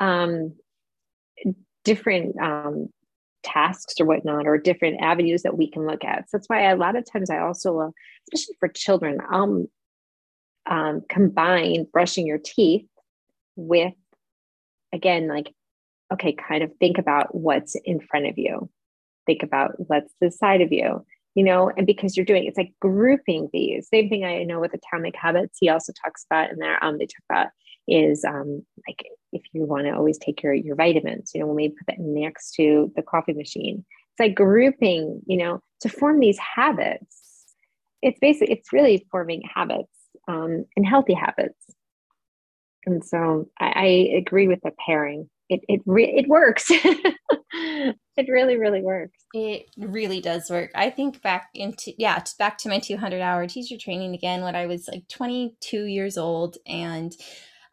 [0.00, 0.54] um,
[1.84, 2.88] different um,
[3.42, 6.28] tasks or whatnot, or different avenues that we can look at.
[6.28, 7.92] So that's why a lot of times I also,
[8.32, 9.66] especially for children, um,
[10.68, 12.86] um, combine brushing your teeth
[13.54, 13.94] with,
[14.92, 15.52] again, like,
[16.12, 18.68] okay, kind of think about what's in front of you,
[19.26, 22.72] think about what's the side of you, you know, and because you're doing it's like
[22.80, 23.88] grouping these.
[23.88, 25.58] Same thing I know with atomic habits.
[25.60, 26.82] He also talks about in there.
[26.82, 27.48] Um, they talk about
[27.88, 31.56] is um, like if you want to always take your your vitamins, you know, when
[31.56, 36.20] we put that next to the coffee machine, it's like grouping, you know, to form
[36.20, 37.44] these habits.
[38.02, 39.92] It's basically it's really forming habits
[40.28, 41.58] um, and healthy habits.
[42.84, 45.28] And so I, I agree with the pairing.
[45.48, 46.66] It it re- it works.
[46.70, 49.18] it really really works.
[49.34, 50.70] It really does work.
[50.74, 54.66] I think back into yeah, back to my 200 hour teacher training again when I
[54.66, 57.12] was like 22 years old and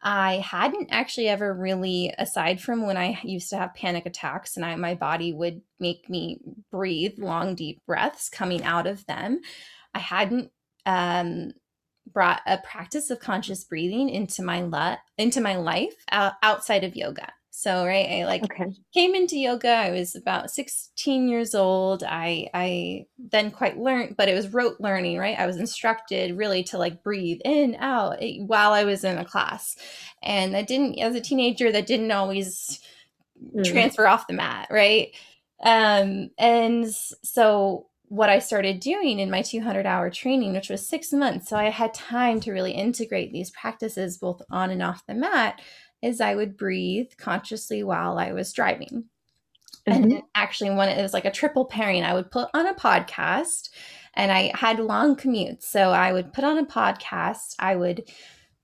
[0.04, 4.66] I hadn't actually ever really, aside from when I used to have panic attacks and
[4.66, 6.40] I, my body would make me
[6.72, 9.40] breathe long, deep breaths coming out of them,
[9.94, 10.52] I hadn't
[10.86, 11.54] um,
[12.12, 16.98] brought a practice of conscious breathing into my le- into my life uh, outside of
[16.98, 17.32] yoga.
[17.56, 18.74] So right, I like okay.
[18.96, 19.70] came into yoga.
[19.70, 22.04] I was about 16 years old.
[22.04, 25.38] I I then quite learned, but it was rote learning, right?
[25.38, 29.76] I was instructed really to like breathe in, out while I was in a class.
[30.24, 32.80] And I didn't as a teenager that didn't always
[33.56, 33.64] mm.
[33.64, 35.10] transfer off the mat, right?
[35.64, 41.14] Um and so what I started doing in my 200 hour training, which was six
[41.14, 41.50] months.
[41.50, 45.62] So I had time to really integrate these practices both on and off the mat
[46.04, 49.06] is I would breathe consciously while I was driving.
[49.88, 50.04] Mm-hmm.
[50.04, 53.70] And actually, when it was like a triple pairing, I would put on a podcast
[54.14, 55.64] and I had long commutes.
[55.64, 58.10] So I would put on a podcast, I would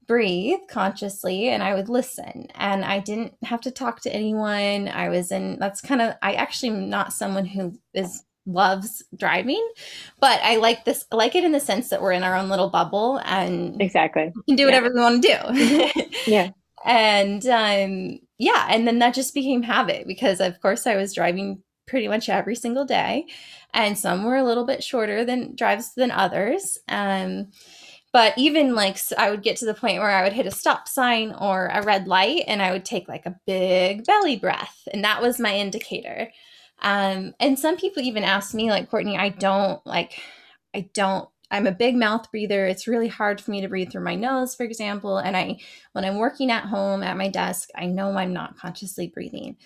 [0.07, 2.47] breathe consciously and I would listen.
[2.55, 4.87] And I didn't have to talk to anyone.
[4.87, 9.63] I was in, that's kind of, I actually am not someone who is loves driving
[10.19, 12.49] but i like this I like it in the sense that we're in our own
[12.49, 14.93] little bubble and exactly we can do whatever yeah.
[14.93, 16.49] we want to do yeah
[16.85, 21.63] and um, yeah, and then that just became habit because, of course, I was driving
[21.87, 23.25] pretty much every single day,
[23.73, 26.77] and some were a little bit shorter than drives than others.
[26.87, 27.51] Um,
[28.11, 30.87] but even like I would get to the point where I would hit a stop
[30.87, 35.03] sign or a red light, and I would take like a big belly breath, and
[35.03, 36.29] that was my indicator.
[36.81, 40.19] Um, and some people even ask me, like Courtney, I don't like,
[40.73, 42.65] I don't I'm a big mouth breather.
[42.65, 45.17] It's really hard for me to breathe through my nose, for example.
[45.17, 45.59] And I,
[45.93, 49.57] when I'm working at home at my desk, I know I'm not consciously breathing.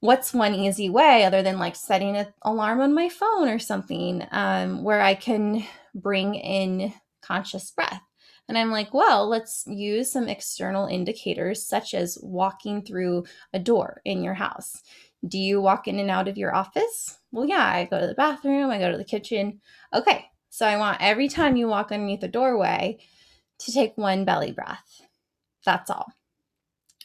[0.00, 4.26] What's one easy way other than like setting an alarm on my phone or something
[4.30, 8.02] um, where I can bring in conscious breath?
[8.48, 14.00] And I'm like, well, let's use some external indicators such as walking through a door
[14.04, 14.82] in your house.
[15.26, 17.18] Do you walk in and out of your office?
[17.32, 19.60] Well, yeah, I go to the bathroom, I go to the kitchen.
[19.92, 22.96] Okay, so I want every time you walk underneath the doorway
[23.58, 25.02] to take one belly breath.
[25.66, 26.06] That's all.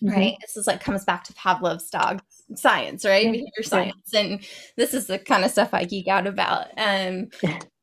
[0.01, 0.15] Mm-hmm.
[0.15, 0.37] Right.
[0.39, 2.21] This is like comes back to Pavlov's dog
[2.55, 3.29] science, right?
[3.29, 4.13] Behavior science.
[4.13, 4.39] And
[4.77, 6.67] this is the kind of stuff I geek out about.
[6.77, 7.27] Um,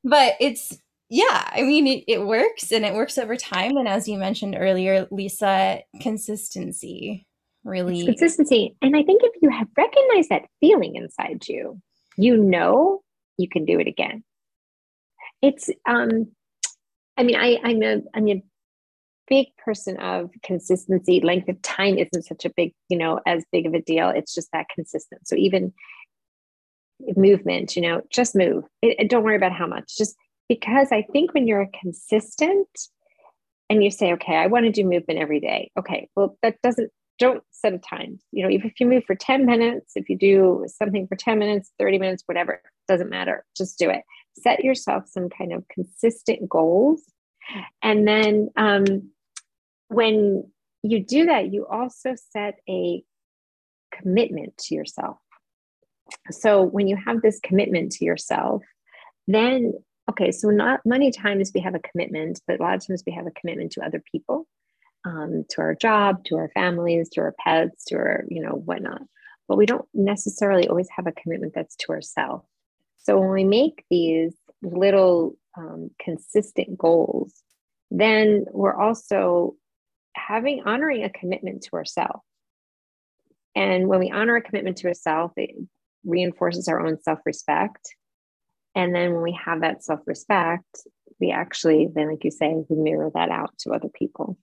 [0.05, 0.79] but it's
[1.11, 3.77] yeah, I mean it, it works and it works over time.
[3.77, 7.27] And as you mentioned earlier, Lisa, consistency
[7.63, 8.75] really it's consistency.
[8.81, 11.79] And I think if you have recognized that feeling inside you,
[12.17, 13.03] you know
[13.37, 14.25] you can do it again
[15.43, 16.29] it's um
[17.19, 18.43] I mean, I, I'm a, I'm a
[19.27, 21.21] big person of consistency.
[21.21, 24.09] Length of time isn't such a big, you know, as big of a deal.
[24.09, 25.27] It's just that consistent.
[25.27, 25.73] So even
[27.17, 28.65] movement, you know, just move.
[28.83, 29.97] It, it, don't worry about how much.
[29.99, 30.17] Just
[30.49, 32.69] because I think when you're consistent
[33.69, 35.71] and you say, okay, I want to do movement every day.
[35.77, 38.21] Okay, well, that doesn't, don't set a time.
[38.31, 41.39] You know, if, if you move for 10 minutes, if you do something for 10
[41.39, 43.45] minutes, 30 minutes, whatever, doesn't matter.
[43.57, 44.03] Just do it.
[44.43, 47.03] Set yourself some kind of consistent goals.
[47.83, 49.11] And then um,
[49.89, 50.51] when
[50.83, 53.03] you do that, you also set a
[53.93, 55.19] commitment to yourself.
[56.31, 58.63] So when you have this commitment to yourself,
[59.27, 59.75] then
[60.11, 63.13] okay, so not many times we have a commitment, but a lot of times we
[63.13, 64.47] have a commitment to other people,
[65.05, 69.03] um, to our job, to our families, to our pets, to our, you know, whatnot.
[69.47, 72.48] But we don't necessarily always have a commitment that's to ourselves.
[73.09, 77.43] So when we make these little um, consistent goals,
[77.91, 79.55] then we're also
[80.15, 82.21] having honoring a commitment to ourselves.
[83.57, 85.53] And when we honor a commitment to ourselves, it
[86.05, 87.95] reinforces our own self respect.
[88.75, 90.67] And then when we have that self respect,
[91.19, 94.37] we actually, then, like you say, we mirror that out to other people.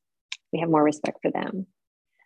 [0.51, 1.67] We have more respect for them.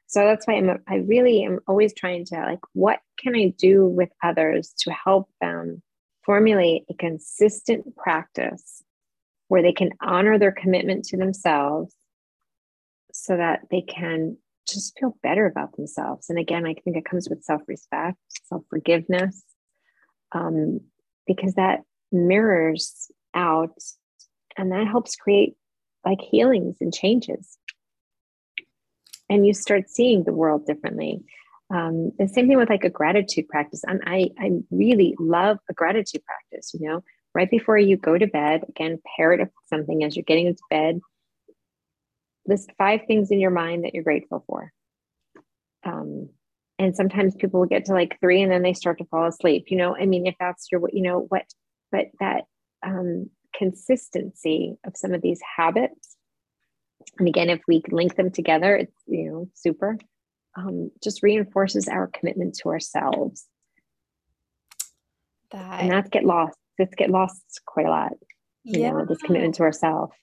[0.08, 3.86] So that's why I'm, I really am always trying to like, what can I do
[3.86, 5.82] with others to help them
[6.25, 8.84] formulate a consistent practice
[9.47, 11.93] where they can honor their commitment to themselves
[13.12, 16.29] so that they can just feel better about themselves.
[16.29, 19.43] And again, I think it comes with self respect, self forgiveness,
[20.32, 20.82] um,
[21.25, 23.77] because that mirrors out
[24.58, 25.55] and that helps create
[26.05, 27.58] like healings and changes.
[29.29, 31.23] And you start seeing the world differently.
[31.71, 33.84] Um, the same thing with like a gratitude practice.
[33.86, 37.03] And I, I really love a gratitude practice, you know,
[37.36, 40.63] right before you go to bed, again, pair it with something as you're getting into
[40.69, 40.99] bed
[42.49, 44.73] list five things in your mind that you're grateful for.
[45.86, 46.29] Um,
[46.77, 49.65] and sometimes people will get to like three and then they start to fall asleep.
[49.67, 51.45] You know, I mean, if that's your, you know, what,
[51.91, 52.45] but that
[52.86, 56.17] um, consistency of some of these habits,
[57.17, 59.97] and again, if we link them together, it's, you know, super,
[60.60, 63.45] um, just reinforces our commitment to ourselves.
[65.52, 66.58] That, and that's get lost.
[66.78, 68.13] Let's get lost quite a lot.
[68.63, 68.91] You yeah.
[68.91, 70.13] know, this commitment to ourselves.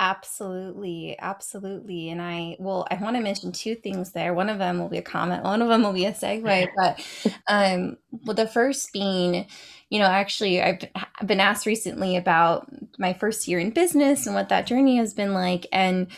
[0.00, 2.10] Absolutely, absolutely.
[2.10, 4.34] And I well, I want to mention two things there.
[4.34, 6.68] One of them will be a comment, one of them will be a segue.
[6.76, 7.00] But
[7.48, 9.46] um well the first being,
[9.90, 10.88] you know, actually I've
[11.24, 15.32] been asked recently about my first year in business and what that journey has been
[15.32, 15.66] like.
[15.70, 16.08] And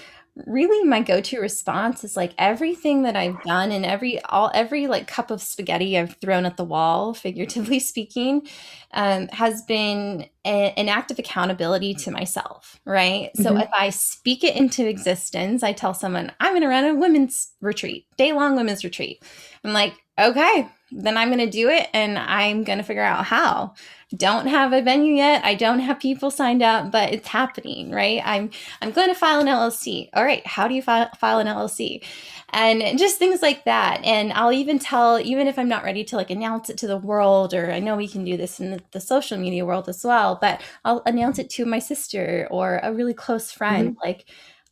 [0.44, 5.06] really my go-to response is like everything that I've done and every all every like
[5.06, 8.46] cup of spaghetti I've thrown at the wall, figuratively speaking,
[8.92, 13.30] um, has been a, an act of accountability to myself, right?
[13.34, 13.42] Mm-hmm.
[13.42, 16.94] So if I speak it into existence, I tell someone I'm going to run a
[16.94, 19.22] women's retreat, day long women's retreat.
[19.64, 23.24] I'm like, okay, then I'm going to do it and I'm going to figure out
[23.24, 23.74] how
[24.16, 25.44] don't have a venue yet.
[25.44, 28.22] I don't have people signed up, but it's happening, right?
[28.24, 30.08] I'm I'm going to file an LLC.
[30.14, 32.04] All right, how do you file, file an LLC?
[32.50, 34.00] And just things like that.
[34.04, 36.96] And I'll even tell, even if I'm not ready to like announce it to the
[36.96, 40.04] world, or I know we can do this in the, the social media world as
[40.04, 44.06] well, but I'll announce it to my sister or a really close friend, mm-hmm.
[44.06, 44.26] like.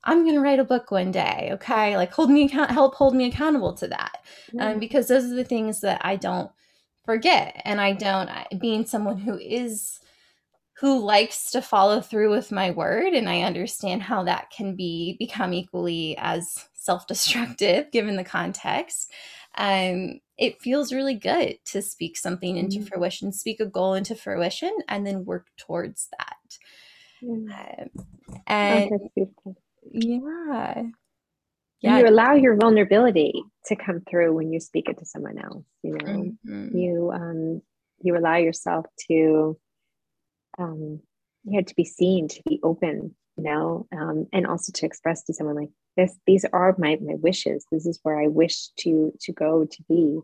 [0.05, 1.51] I'm going to write a book one day.
[1.53, 1.97] Okay.
[1.97, 4.19] Like hold me account, help hold me accountable to that.
[4.49, 4.61] Mm-hmm.
[4.61, 6.51] Um, because those are the things that I don't
[7.05, 10.01] forget and i don't being someone who is
[10.81, 15.17] who likes to follow through with my word and i understand how that can be
[15.19, 19.13] become equally as self-destructive given the context
[19.57, 22.87] um, it feels really good to speak something into mm-hmm.
[22.87, 26.59] fruition speak a goal into fruition and then work towards that
[27.23, 27.53] mm-hmm.
[27.53, 28.05] um,
[28.47, 28.91] and
[29.93, 30.83] yeah.
[31.81, 31.99] Yeah.
[31.99, 35.93] you allow your vulnerability to come through when you speak it to someone else you
[35.93, 36.33] know?
[36.47, 36.77] Mm-hmm.
[36.77, 37.63] you um
[38.01, 39.59] you allow yourself to
[40.59, 41.01] um
[41.45, 43.87] you had to be seen to be open you know?
[43.93, 47.67] Um and also to express to someone like this these are my my wishes.
[47.71, 50.21] This is where i wish to to go to be.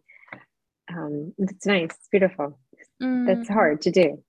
[0.89, 1.91] Um it's nice.
[1.91, 2.59] It's beautiful.
[3.03, 3.27] Mm-hmm.
[3.27, 4.23] that's hard to do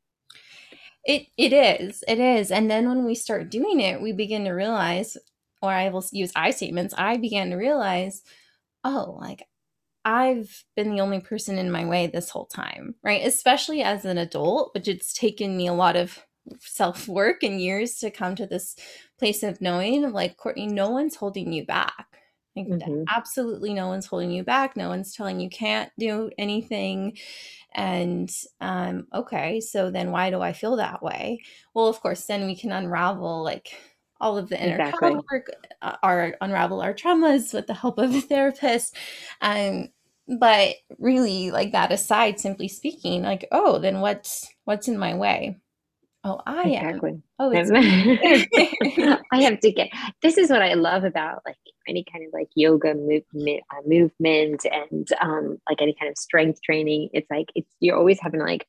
[1.06, 4.52] it it is it is and then when we start doing it we begin to
[4.52, 5.18] realize
[5.62, 8.24] or I will use I statements, I began to realize,
[8.84, 9.44] oh, like
[10.06, 13.26] I've been the only person in my way this whole time, right?
[13.26, 16.20] Especially as an adult, which it's taken me a lot of
[16.60, 18.76] self work and years to come to this
[19.20, 22.21] place of knowing, like, Courtney, no one's holding you back.
[22.56, 23.04] Like mm-hmm.
[23.08, 24.76] absolutely no one's holding you back.
[24.76, 27.18] No one's telling you can't do anything.
[27.74, 28.30] And
[28.60, 31.40] um, okay, so then why do I feel that way?
[31.74, 33.70] Well, of course, then we can unravel like
[34.20, 35.16] all of the inner exactly.
[35.32, 35.48] work,
[35.82, 38.96] uh, our unravel our traumas with the help of a therapist.
[39.42, 39.90] Um,
[40.28, 45.58] but really, like that aside, simply speaking, like, oh, then what's what's in my way?
[46.24, 47.12] Oh, I exactly.
[47.12, 47.24] am.
[47.40, 47.50] Oh,
[49.32, 49.90] I have to get.
[50.22, 51.56] This is what I love about like
[51.88, 56.62] any kind of like yoga movement, uh, movement, and um, like any kind of strength
[56.62, 57.10] training.
[57.14, 58.68] It's like it's you're always having to like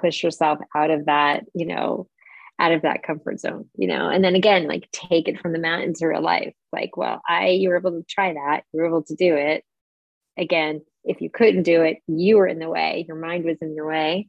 [0.00, 2.08] push yourself out of that, you know,
[2.58, 4.08] out of that comfort zone, you know.
[4.08, 6.54] And then again, like take it from the mat into real life.
[6.72, 8.62] Like, well, I you were able to try that.
[8.72, 9.62] You were able to do it.
[10.36, 13.04] Again, if you couldn't do it, you were in the way.
[13.06, 14.28] Your mind was in your way,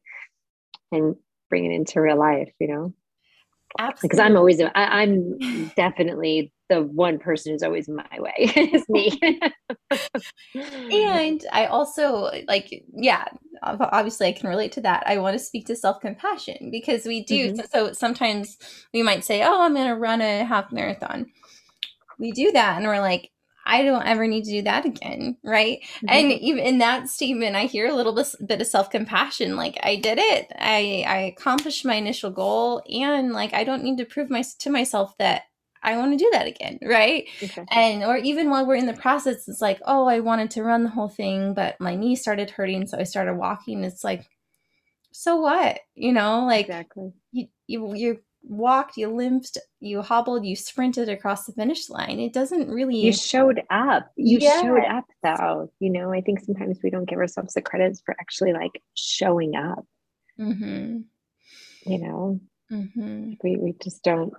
[0.91, 1.15] and
[1.49, 2.93] bring it into real life, you know?
[3.77, 4.07] Absolutely.
[4.07, 9.19] Because I'm always, I, am definitely the one person who's always my way is me.
[10.91, 13.25] and I also like, yeah,
[13.61, 15.03] obviously I can relate to that.
[15.05, 17.53] I want to speak to self compassion because we do.
[17.53, 17.65] Mm-hmm.
[17.71, 18.57] So sometimes
[18.93, 21.27] we might say, oh, I'm going to run a half marathon.
[22.17, 23.31] We do that and we're like,
[23.70, 25.80] I don't ever need to do that again, right?
[25.82, 26.09] Mm-hmm.
[26.09, 29.55] And even in that statement, I hear a little bit, of self compassion.
[29.55, 33.97] Like I did it, I I accomplished my initial goal, and like I don't need
[33.99, 35.43] to prove my to myself that
[35.84, 37.28] I want to do that again, right?
[37.41, 37.63] Okay.
[37.70, 40.84] And or even while we're in the process, it's like, oh, I wanted to run
[40.84, 43.84] the whole thing, but my knee started hurting, so I started walking.
[43.84, 44.28] It's like,
[45.11, 45.80] so what?
[45.93, 47.13] You know, like exactly.
[47.32, 52.19] you you you walked, you limped, you hobbled, you sprinted across the finish line.
[52.19, 52.97] It doesn't really.
[52.97, 54.11] You showed up.
[54.15, 54.61] You yes.
[54.61, 55.71] showed up, though.
[55.79, 59.55] You know, I think sometimes we don't give ourselves the credits for actually like showing
[59.55, 59.85] up.
[60.39, 60.99] Mm-hmm.
[61.85, 62.39] You know,
[62.71, 63.33] mm-hmm.
[63.43, 64.33] we we just don't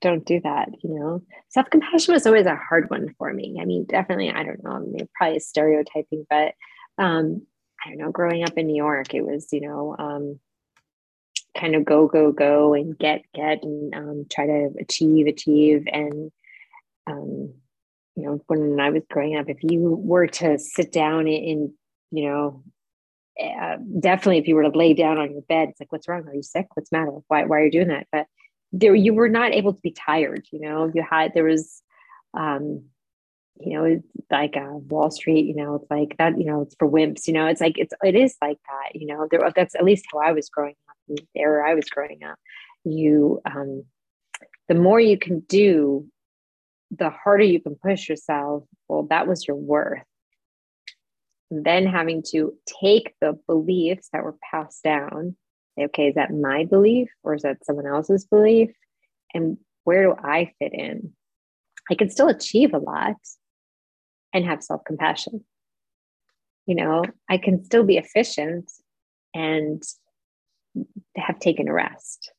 [0.00, 0.68] don't do that.
[0.82, 3.58] You know, self compassion was always a hard one for me.
[3.60, 4.72] I mean, definitely, I don't know.
[4.72, 6.54] I mean, probably stereotyping, but
[6.98, 7.46] um,
[7.84, 8.10] I don't know.
[8.10, 9.94] Growing up in New York, it was you know.
[9.98, 10.40] Um,
[11.58, 15.86] kind of go go go and get get and um, try to achieve achieve.
[15.90, 16.32] And
[17.06, 17.54] um,
[18.16, 21.72] you know when i was growing up if you were to sit down in
[22.10, 22.62] you know
[23.42, 26.22] uh, definitely if you were to lay down on your bed it's like what's wrong?
[26.28, 26.66] Are you sick?
[26.74, 27.10] What's the matter?
[27.26, 28.06] Why, why are you doing that?
[28.12, 28.26] But
[28.70, 30.90] there you were not able to be tired you know?
[30.94, 31.82] You had there was
[32.32, 32.84] um
[33.60, 36.90] you know like uh, wall street you know it's like that you know it's for
[36.90, 39.84] wimps you know it's like it's it is like that you know there that's at
[39.84, 40.94] least how i was growing up,
[41.34, 42.38] there where I was growing up,
[42.84, 43.84] you um,
[44.68, 46.06] the more you can do,
[46.90, 48.64] the harder you can push yourself.
[48.88, 50.02] Well, that was your worth.
[51.50, 55.36] Then having to take the beliefs that were passed down.
[55.76, 58.70] Say, okay, is that my belief or is that someone else's belief?
[59.34, 61.12] And where do I fit in?
[61.90, 63.16] I can still achieve a lot
[64.34, 65.44] and have self compassion.
[66.66, 68.70] You know, I can still be efficient
[69.34, 69.82] and
[71.16, 72.32] have taken a rest.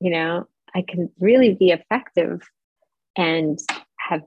[0.00, 2.42] You know, I can really be effective
[3.16, 3.58] and
[3.98, 4.22] have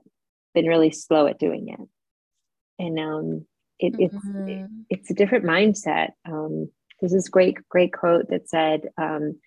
[0.53, 2.83] been really slow at doing it.
[2.83, 3.45] And um,
[3.79, 4.47] it, mm-hmm.
[4.47, 6.11] it's it, it's a different mindset.
[6.27, 9.39] Um, there's this great great quote that said, um,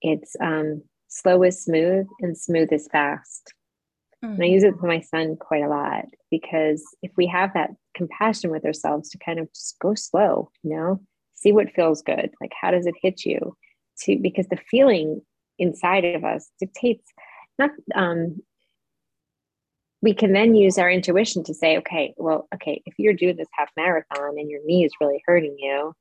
[0.00, 3.54] "It's um, slow is smooth and smooth is fast."
[4.24, 4.34] Mm-hmm.
[4.34, 7.70] And I use it for my son quite a lot because if we have that
[7.94, 11.00] compassion with ourselves to kind of just go slow, you know,
[11.42, 13.56] see what feels good like how does it hit you
[13.98, 15.20] to because the feeling
[15.58, 17.12] inside of us dictates
[17.58, 18.40] not um
[20.00, 23.48] we can then use our intuition to say okay well okay if you're doing this
[23.52, 25.92] half marathon and your knee is really hurting you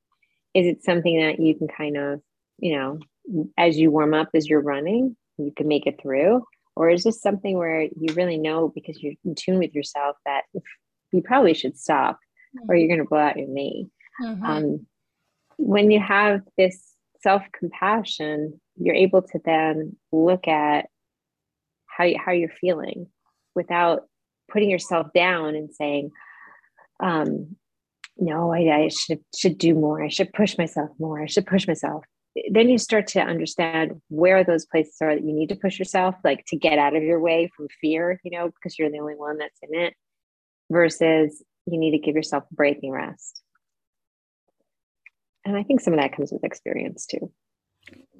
[0.53, 2.21] is it something that you can kind of
[2.59, 2.99] you know
[3.57, 6.43] as you warm up as you're running you can make it through
[6.75, 10.43] or is this something where you really know because you're in tune with yourself that
[11.11, 12.19] you probably should stop
[12.67, 13.89] or you're going to blow out your knee
[14.21, 14.43] mm-hmm.
[14.43, 14.85] um,
[15.57, 16.91] when you have this
[17.21, 20.87] self compassion, you're able to then look at
[21.85, 23.07] how you, how you're feeling
[23.55, 24.03] without
[24.51, 26.11] putting yourself down and saying,
[27.01, 27.55] um,
[28.17, 30.03] "No, I, I should should do more.
[30.03, 31.21] I should push myself more.
[31.21, 32.03] I should push myself."
[32.49, 36.15] Then you start to understand where those places are that you need to push yourself,
[36.23, 39.15] like to get out of your way from fear, you know, because you're the only
[39.15, 39.93] one that's in it,
[40.71, 43.41] versus you need to give yourself a break and rest.
[45.43, 47.31] And i think some of that comes with experience too.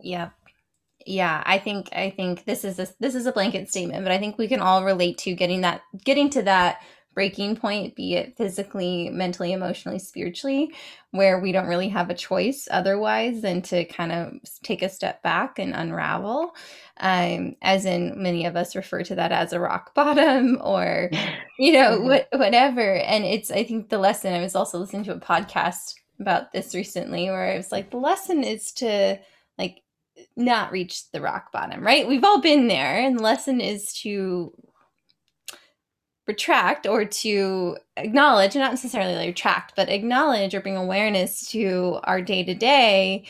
[0.02, 0.30] Yeah
[1.06, 4.18] yeah i think i think this is a this is a blanket statement but i
[4.18, 6.82] think we can all relate to getting that getting to that
[7.14, 10.74] breaking point, be it physically, mentally, emotionally, spiritually,
[11.12, 14.34] where we don't really have a choice otherwise than to kind of
[14.64, 16.56] take a step back and unravel.
[16.98, 21.10] Um, as in, many of us refer to that as a rock bottom or,
[21.60, 22.08] you know, mm-hmm.
[22.08, 22.96] what, whatever.
[22.96, 26.74] And it's, I think the lesson, I was also listening to a podcast about this
[26.74, 29.20] recently where I was like, the lesson is to
[29.58, 29.82] like
[30.38, 32.08] not reach the rock bottom, right?
[32.08, 33.00] We've all been there.
[33.00, 34.54] And the lesson is to
[36.32, 42.44] retract or to acknowledge, not necessarily retract, but acknowledge or bring awareness to our day
[42.44, 43.26] to day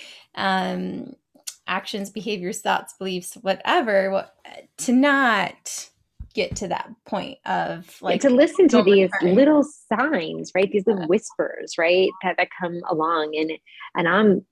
[1.67, 4.35] actions, behaviors, thoughts, beliefs, whatever, what,
[4.77, 5.89] to not
[6.33, 10.71] get to that point of like to listen to these little signs, right?
[10.71, 12.09] These little whispers, right?
[12.23, 13.51] That that come along and
[13.95, 14.45] and I'm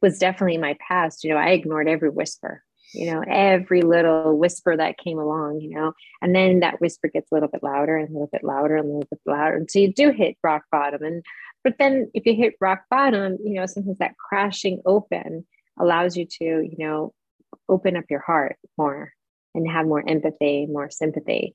[0.00, 1.22] was definitely my past.
[1.22, 2.62] You know, I ignored every whisper
[2.94, 5.92] you know, every little whisper that came along, you know,
[6.22, 8.84] and then that whisper gets a little bit louder and a little bit louder and
[8.84, 9.56] a little bit louder.
[9.56, 11.02] And so you do hit rock bottom.
[11.02, 11.24] And,
[11.64, 15.44] but then if you hit rock bottom, you know, sometimes that crashing open
[15.78, 17.12] allows you to, you know,
[17.68, 19.12] open up your heart more
[19.54, 21.54] and have more empathy, more sympathy.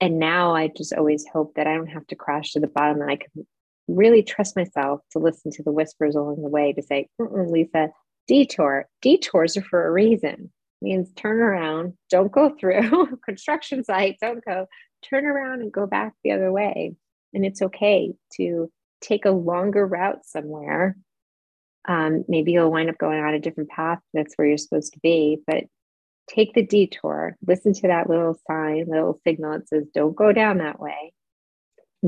[0.00, 3.00] And now I just always hope that I don't have to crash to the bottom
[3.00, 3.46] and I can
[3.88, 7.90] really trust myself to listen to the whispers along the way to say, Lisa,
[8.26, 8.88] detour.
[9.00, 10.50] Detours are for a reason
[10.82, 14.66] means turn around, don't go through construction site, don't go,
[15.08, 16.94] turn around and go back the other way.
[17.34, 18.70] And it's okay to
[19.00, 20.96] take a longer route somewhere.
[21.88, 24.00] Um, maybe you'll wind up going on a different path.
[24.12, 25.64] That's where you're supposed to be, but
[26.28, 30.58] take the detour, listen to that little sign, little signal that says, don't go down
[30.58, 31.12] that way.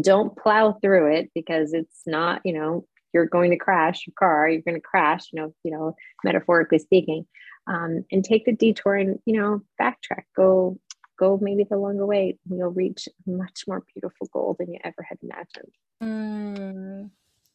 [0.00, 4.48] Don't plow through it because it's not, you know, you're going to crash your car,
[4.48, 5.94] you're going to crash, you know, you know,
[6.24, 7.26] metaphorically speaking
[7.68, 10.78] um, and take the detour and you know backtrack go
[11.18, 14.78] go maybe the longer way and you'll reach a much more beautiful goal than you
[14.84, 17.10] ever had imagined mm.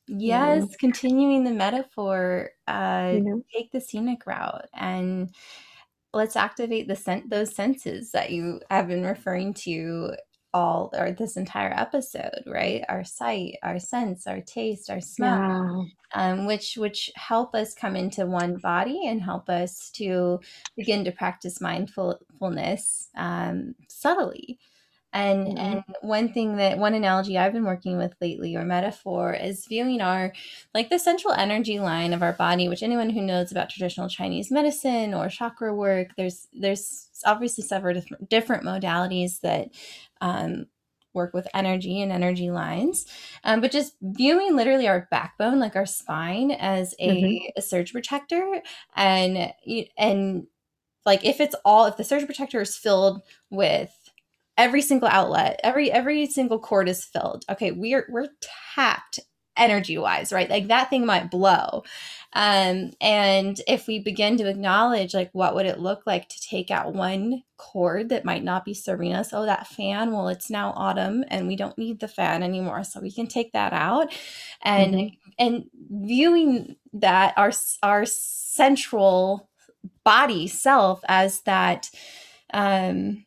[0.08, 0.76] yes yeah.
[0.80, 3.44] continuing the metaphor uh, you know?
[3.54, 5.34] take the scenic route and
[6.14, 10.12] let's activate the sen- those senses that you have been referring to
[10.54, 16.32] all or this entire episode right our sight our sense our taste our smell yeah.
[16.32, 20.40] um, which which help us come into one body and help us to
[20.78, 24.60] begin to practice mindfulness um, subtly
[25.14, 25.58] and mm-hmm.
[25.58, 30.02] and one thing that one analogy I've been working with lately or metaphor is viewing
[30.02, 30.34] our
[30.74, 34.50] like the central energy line of our body, which anyone who knows about traditional Chinese
[34.50, 39.70] medicine or chakra work, there's there's obviously several different modalities that
[40.24, 40.66] um,
[41.14, 43.06] work with energy and energy lines
[43.44, 47.46] um, but just viewing literally our backbone like our spine as a, mm-hmm.
[47.56, 48.62] a surge protector
[48.96, 49.54] and
[49.98, 50.48] and
[51.06, 53.22] like if it's all if the surge protector is filled
[53.52, 53.92] with
[54.58, 58.30] every single outlet every every single cord is filled okay we're we're
[58.76, 59.20] tapped
[59.58, 60.50] energy wise right?
[60.50, 61.84] Like that thing might blow.
[62.34, 66.72] Um and if we begin to acknowledge like what would it look like to take
[66.72, 69.34] out one cord that might not be serving us?
[69.34, 73.00] Oh that fan well it's now autumn and we don't need the fan anymore so
[73.00, 74.14] we can take that out.
[74.62, 75.16] And mm-hmm.
[75.40, 77.52] and viewing that our
[77.82, 79.50] our central
[80.04, 81.90] body self as that
[82.54, 83.26] um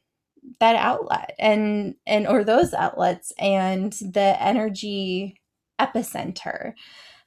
[0.60, 5.38] that outlet and and or those outlets and the energy
[5.80, 6.74] epicenter.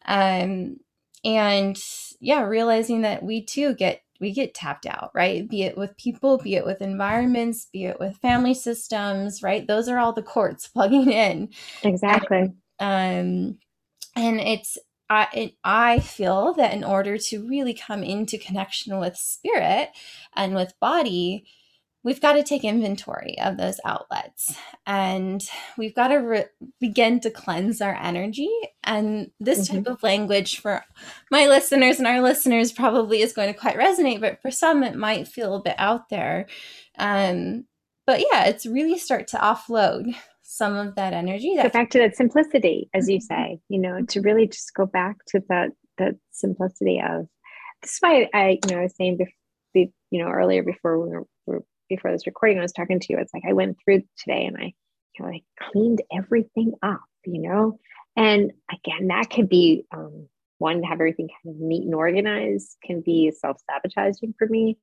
[0.05, 0.77] Um
[1.25, 1.77] and
[2.21, 5.49] yeah realizing that we too get we get tapped out right?
[5.49, 9.67] Be it with people be it with environments be it with family systems right?
[9.67, 11.49] Those are all the cords plugging in.
[11.83, 12.53] Exactly.
[12.79, 13.59] And, um
[14.15, 14.77] and it's
[15.09, 19.89] I, it, I feel that in order to really come into connection with spirit
[20.35, 21.45] and with body,
[22.03, 26.45] we've got to take inventory of those outlets and we've got to re-
[26.79, 28.49] begin to cleanse our energy.
[28.83, 29.83] And this mm-hmm.
[29.83, 30.83] type of language for
[31.29, 34.95] my listeners and our listeners probably is going to quite resonate, but for some, it
[34.95, 36.47] might feel a bit out there.
[36.97, 37.65] Um,
[38.07, 41.55] but yeah, it's really start to offload some of that energy.
[41.55, 43.33] That- go back to that simplicity, as you mm-hmm.
[43.33, 47.27] say, you know, to really just go back to that that simplicity of.
[47.81, 49.33] This is why I, you know, I was saying before,
[50.11, 51.25] you know, earlier before we were
[51.89, 53.17] before this recording, I was talking to you.
[53.19, 54.73] It's like I went through today and I,
[55.17, 57.79] you know, I cleaned everything up, you know.
[58.15, 60.27] And again, that could be um,
[60.59, 64.77] one to have everything kind of neat and organized can be self sabotaging for me.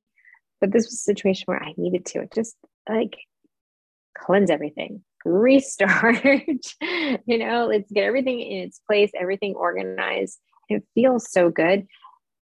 [0.59, 2.55] But this was a situation where I needed to just
[2.89, 3.15] like
[4.17, 6.23] cleanse everything, restart,
[6.81, 10.39] you know, let's get everything in its place, everything organized.
[10.69, 11.85] It feels so good.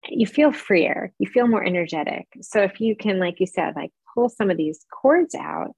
[0.08, 2.28] You feel freer, you feel more energetic.
[2.42, 5.76] So if you can, like you said, like pull some of these cords out,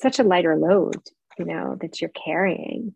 [0.00, 1.00] such a lighter load
[1.38, 2.94] you know, that you're carrying.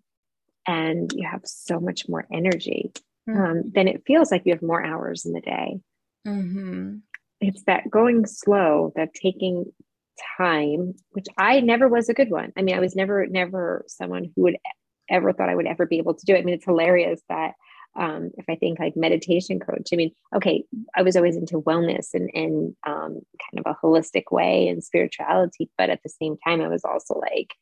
[0.66, 2.92] And you have so much more energy.
[3.28, 3.40] Mm-hmm.
[3.40, 5.80] Um, then it feels like you have more hours in the day.
[6.26, 6.96] Mm-hmm.
[7.40, 9.72] It's that going slow, that taking
[10.36, 12.52] time, which I never was a good one.
[12.56, 14.58] I mean, I was never, never someone who would
[15.08, 16.40] ever thought I would ever be able to do it.
[16.40, 17.52] I mean, it's hilarious that
[17.96, 20.64] um, if I think like meditation coach, I mean, okay,
[20.94, 23.20] I was always into wellness and, and um,
[23.52, 27.14] kind of a holistic way and spirituality, but at the same time, I was also
[27.14, 27.54] like,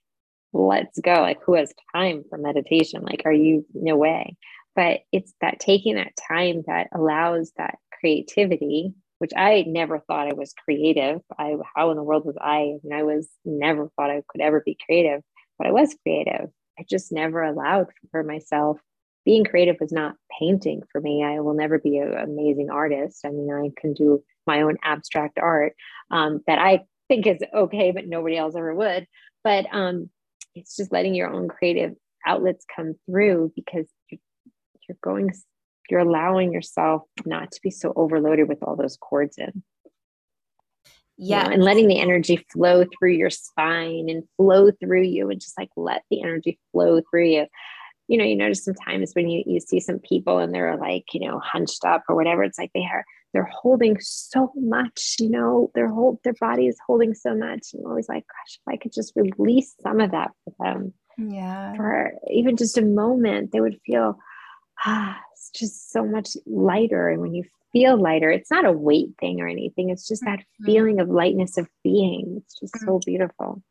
[0.53, 1.15] let's go.
[1.15, 3.03] Like, who has time for meditation?
[3.03, 4.37] Like, are you no way?
[4.75, 10.35] But it's that taking that time that allows that creativity, which I never thought I
[10.35, 11.21] was creative.
[11.39, 12.77] I how in the world was I?
[12.85, 15.23] Mean, I was never thought I could ever be creative,
[15.59, 16.51] but I was creative.
[16.79, 18.79] I just never allowed for myself
[19.27, 21.25] being creative was not painting for me.
[21.25, 23.27] I will never be an amazing artist.
[23.27, 25.75] I mean, I can do my own abstract art
[26.13, 29.07] um, that I think is okay, but nobody else ever would.
[29.43, 30.11] But um,
[30.55, 34.21] it's just letting your own creative outlets come through because you're,
[34.89, 35.33] you're going,
[35.91, 39.65] you're allowing yourself not to be so overloaded with all those cords in.
[41.19, 41.43] Yeah.
[41.43, 45.41] You know, and letting the energy flow through your spine and flow through you and
[45.41, 47.47] just like let the energy flow through you
[48.09, 51.21] you know, you notice sometimes when you, you see some people and they're like, you
[51.21, 55.71] know, hunched up or whatever, it's like they are they're holding so much, you know,
[55.75, 57.69] their whole their body is holding so much.
[57.73, 60.95] And I'm always like, gosh, if I could just release some of that for them.
[61.19, 61.75] Yeah.
[61.77, 64.19] For even just a moment, they would feel
[64.85, 67.09] ah, it's just so much lighter.
[67.09, 69.91] And when you feel lighter, it's not a weight thing or anything.
[69.91, 70.67] It's just that mm-hmm.
[70.67, 72.43] feeling of lightness of being.
[72.43, 72.87] It's just mm-hmm.
[72.87, 73.63] so beautiful.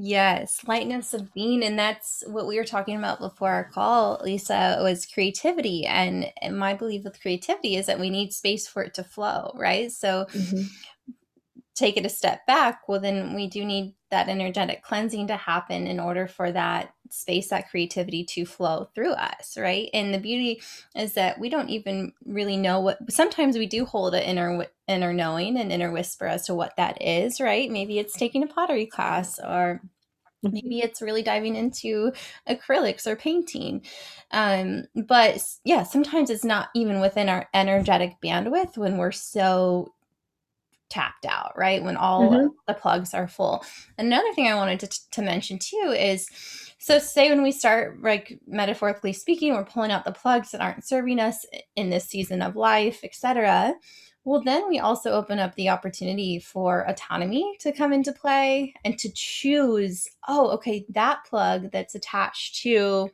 [0.00, 1.64] Yes, lightness of being.
[1.64, 5.86] And that's what we were talking about before our call, Lisa, was creativity.
[5.86, 9.90] And, my belief with creativity is that we need space for it to flow, right?
[9.90, 10.62] So mm-hmm.
[11.78, 12.88] Take it a step back.
[12.88, 17.48] Well, then we do need that energetic cleansing to happen in order for that space,
[17.50, 19.88] that creativity to flow through us, right?
[19.94, 20.60] And the beauty
[20.96, 22.98] is that we don't even really know what.
[23.10, 27.00] Sometimes we do hold an inner inner knowing and inner whisper as to what that
[27.00, 27.70] is, right?
[27.70, 29.80] Maybe it's taking a pottery class or
[30.44, 30.54] mm-hmm.
[30.54, 32.12] maybe it's really diving into
[32.48, 33.82] acrylics or painting
[34.30, 39.92] um, but yeah sometimes it's not even within our energetic bandwidth when we're so
[40.90, 41.82] tapped out, right?
[41.82, 42.46] When all mm-hmm.
[42.66, 43.64] the plugs are full.
[43.96, 46.28] Another thing I wanted to, to mention too is
[46.78, 50.86] so, say when we start, like metaphorically speaking, we're pulling out the plugs that aren't
[50.86, 53.74] serving us in this season of life, etc.
[54.24, 58.96] Well, then we also open up the opportunity for autonomy to come into play and
[58.98, 63.10] to choose, oh, okay, that plug that's attached to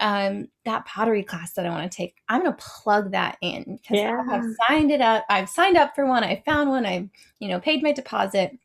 [0.00, 3.78] um, that pottery class that I want to take, I'm going to plug that in
[3.82, 4.24] because yeah.
[4.30, 5.24] I've signed it up.
[5.28, 6.24] I've signed up for one.
[6.24, 6.86] I found one.
[6.86, 7.08] I've,
[7.40, 8.56] you know, paid my deposit.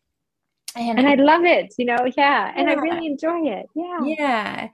[0.75, 2.51] And, and I, I love it, you know, yeah.
[2.55, 2.73] And yeah.
[2.73, 3.67] I really enjoy it.
[3.75, 3.99] Yeah.
[4.03, 4.69] Yeah.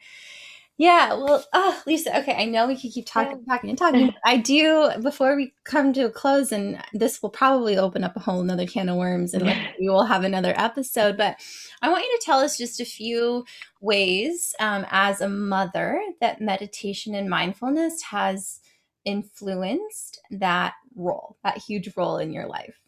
[0.79, 4.13] Yeah, well, oh, Lisa, okay, I know we could keep talking, talking, and talking.
[4.23, 8.21] I do, before we come to a close, and this will probably open up a
[8.21, 9.43] whole another can of worms, and
[9.77, 11.17] we will have another episode.
[11.17, 11.35] But
[11.81, 13.43] I want you to tell us just a few
[13.81, 18.61] ways um, as a mother that meditation and mindfulness has
[19.03, 22.79] influenced that role, that huge role in your life.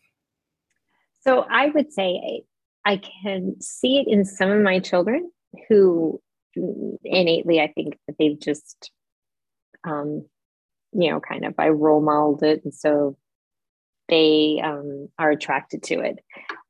[1.20, 2.44] So I would say
[2.86, 5.30] I can see it in some of my children
[5.68, 6.22] who
[6.56, 8.91] innately, I think that they've just,
[9.84, 10.26] um,
[10.93, 13.18] you know, kind of I role modeled it, and so
[14.12, 16.20] they um, are attracted to it.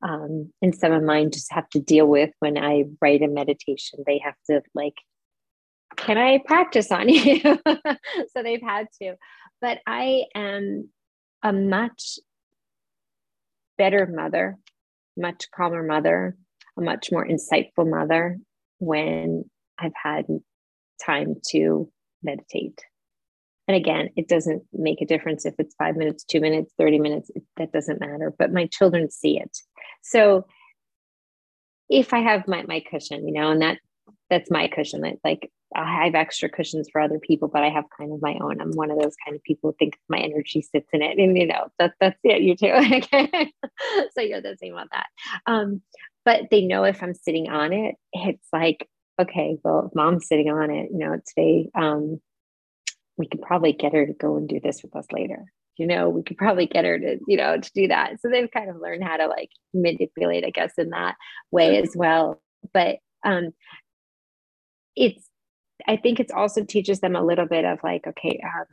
[0.03, 4.03] Um, and some of mine just have to deal with when I write a meditation.
[4.05, 4.93] They have to like,
[5.97, 7.41] can I practice on you?
[7.43, 9.15] so they've had to.
[9.59, 10.89] But I am
[11.43, 12.19] a much
[13.77, 14.57] better mother,
[15.17, 16.37] much calmer mother,
[16.77, 18.37] a much more insightful mother
[18.79, 19.49] when
[19.81, 20.25] I've had
[21.03, 21.89] time to
[22.23, 22.79] meditate.
[23.67, 27.31] And again, it doesn't make a difference if it's five minutes, two minutes, 30 minutes,
[27.35, 28.33] it, that doesn't matter.
[28.37, 29.57] But my children see it.
[30.01, 30.45] So
[31.89, 33.77] if I have my, my cushion, you know, and that
[34.31, 35.03] that's my cushion.
[35.23, 38.61] Like I have extra cushions for other people, but I have kind of my own.
[38.61, 41.17] I'm one of those kind of people who think my energy sits in it.
[41.19, 42.71] And you know, that that's it, you too.
[42.71, 43.51] Okay?
[44.13, 45.07] so you're the same about that.
[45.45, 45.81] Um,
[46.23, 48.87] but they know if I'm sitting on it, it's like
[49.21, 52.19] okay, well, if mom's sitting on it, you know, today, um,
[53.17, 55.45] we could probably get her to go and do this with us later.
[55.77, 58.19] You know, we could probably get her to, you know, to do that.
[58.19, 61.15] So they've kind of learned how to like manipulate, I guess, in that
[61.49, 62.41] way as well.
[62.73, 63.51] But um,
[64.95, 65.27] it's,
[65.87, 68.65] I think it's also teaches them a little bit of like, okay, um,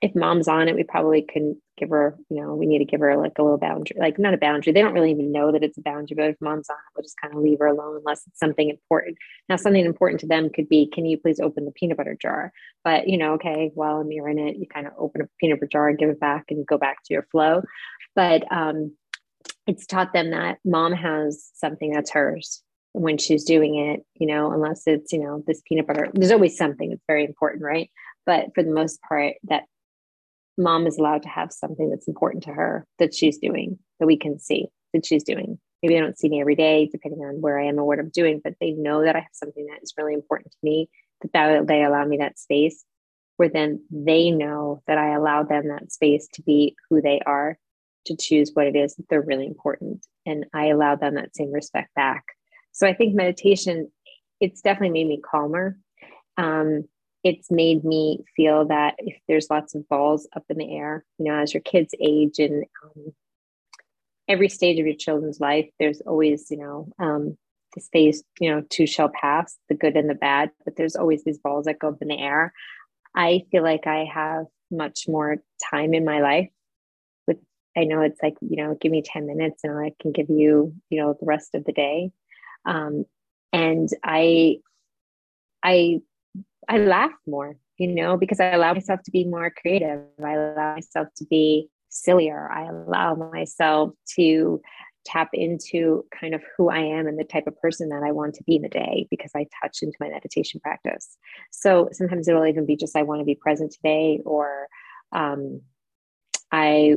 [0.00, 3.00] if mom's on it, we probably can give her, you know, we need to give
[3.00, 4.72] her like a little boundary, like not a boundary.
[4.72, 7.20] They don't really even know that it's a boundary, but if mom's on we'll just
[7.20, 9.16] kind of leave her alone unless it's something important.
[9.48, 12.52] Now, something important to them could be, can you please open the peanut butter jar?
[12.84, 15.68] But, you know, okay, while you're in it, you kind of open a peanut butter
[15.70, 17.62] jar give it back and go back to your flow.
[18.14, 18.94] But um,
[19.66, 22.62] it's taught them that mom has something that's hers
[22.92, 26.56] when she's doing it, you know, unless it's, you know, this peanut butter, there's always
[26.56, 27.90] something that's very important, right?
[28.26, 29.64] But for the most part, that
[30.60, 34.16] mom is allowed to have something that's important to her that she's doing that we
[34.16, 35.58] can see that she's doing.
[35.82, 38.10] Maybe they don't see me every day, depending on where I am or what I'm
[38.10, 40.90] doing, but they know that I have something that is really important to me,
[41.22, 42.84] that, that they allow me that space
[43.40, 47.56] where then they know that I allow them that space to be who they are,
[48.04, 50.04] to choose what it is that they're really important.
[50.26, 52.22] And I allow them that same respect back.
[52.72, 53.90] So I think meditation,
[54.40, 55.78] it's definitely made me calmer.
[56.36, 56.84] Um,
[57.22, 61.26] it's made me feel that if there's lots of balls up in the air, you
[61.26, 63.12] know, as your kids age and um,
[64.26, 67.36] every stage of your children's life, there's always, you know, um,
[67.74, 71.22] this phase, you know, too shall pass, the good and the bad, but there's always
[71.24, 72.52] these balls that go up in the air.
[73.14, 75.36] I feel like I have much more
[75.70, 76.48] time in my life.
[77.26, 77.38] With
[77.76, 80.74] I know it's like, you know, give me 10 minutes and I can give you,
[80.88, 82.10] you know, the rest of the day.
[82.64, 83.04] Um,
[83.52, 84.58] and I
[85.62, 86.00] I
[86.70, 90.02] I laugh more, you know, because I allow myself to be more creative.
[90.24, 92.48] I allow myself to be sillier.
[92.50, 94.60] I allow myself to
[95.04, 98.34] tap into kind of who I am and the type of person that I want
[98.34, 101.18] to be in the day because I touch into my meditation practice.
[101.50, 104.68] So sometimes it'll even be just I want to be present today, or
[105.10, 105.62] um,
[106.52, 106.96] I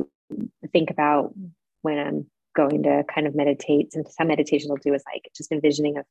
[0.72, 1.34] think about
[1.82, 3.90] when I'm going to kind of meditate.
[3.94, 6.04] And some meditation I'll do is like just envisioning a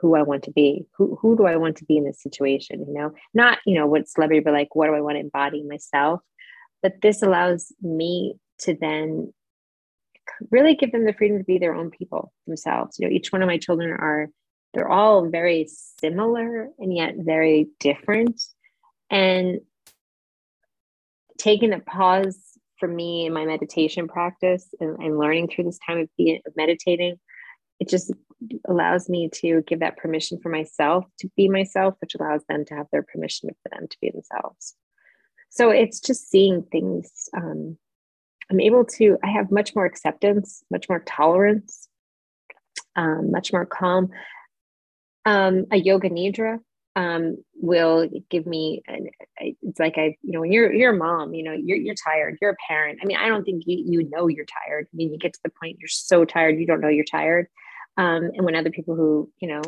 [0.00, 0.86] who I want to be.
[0.96, 2.84] Who who do I want to be in this situation?
[2.86, 5.62] You know, not you know what celebrity, but like what do I want to embody
[5.62, 6.20] myself?
[6.82, 9.32] But this allows me to then
[10.50, 12.98] really give them the freedom to be their own people themselves.
[12.98, 14.28] You know, each one of my children are
[14.74, 15.68] they're all very
[16.00, 18.42] similar and yet very different.
[19.08, 19.60] And
[21.38, 22.38] taking a pause
[22.78, 26.52] for me in my meditation practice and, and learning through this time of, being, of
[26.56, 27.18] meditating,
[27.80, 28.12] it just
[28.68, 32.74] allows me to give that permission for myself to be myself, which allows them to
[32.74, 34.74] have their permission for them to be themselves.
[35.50, 37.28] So it's just seeing things.
[37.36, 37.78] Um,
[38.50, 41.88] I'm able to, I have much more acceptance, much more tolerance,
[42.94, 44.10] um, much more calm.
[45.24, 46.58] Um, a yoga nidra
[46.94, 49.08] um, will give me an,
[49.38, 52.38] it's like I, you know, when you're you're a mom, you know, you're you're tired,
[52.40, 53.00] you're a parent.
[53.02, 54.86] I mean, I don't think you you know you're tired.
[54.92, 57.48] I mean, you get to the point you're so tired, you don't know you're tired.
[57.96, 59.62] Um, and when other people who, you know,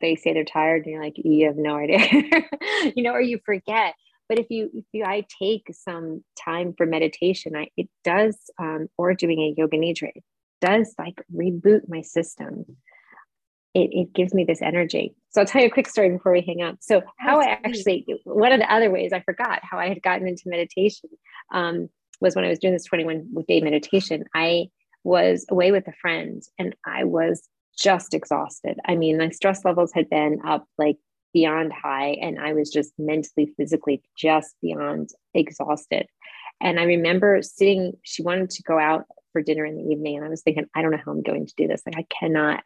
[0.00, 1.98] they say they're tired and you're like, you have no idea,
[2.94, 3.94] you know, or you forget.
[4.28, 8.88] But if you, if you, I take some time for meditation, I, it does, um,
[8.96, 10.24] or doing a yoga nidra, it
[10.60, 12.64] does like reboot my system.
[13.74, 15.14] It, it gives me this energy.
[15.30, 16.78] So I'll tell you a quick story before we hang out.
[16.80, 20.28] So how I actually, one of the other ways I forgot how I had gotten
[20.28, 21.10] into meditation
[21.52, 21.88] um,
[22.20, 24.24] was when I was doing this 21 day meditation.
[24.34, 24.68] I
[25.02, 27.48] was away with a friend and I was
[27.78, 28.78] just exhausted.
[28.86, 30.96] I mean, my stress levels had been up like
[31.32, 36.06] beyond high, and I was just mentally, physically just beyond exhausted.
[36.60, 40.24] And I remember sitting, she wanted to go out for dinner in the evening, and
[40.24, 41.82] I was thinking, I don't know how I'm going to do this.
[41.84, 42.62] Like, I cannot.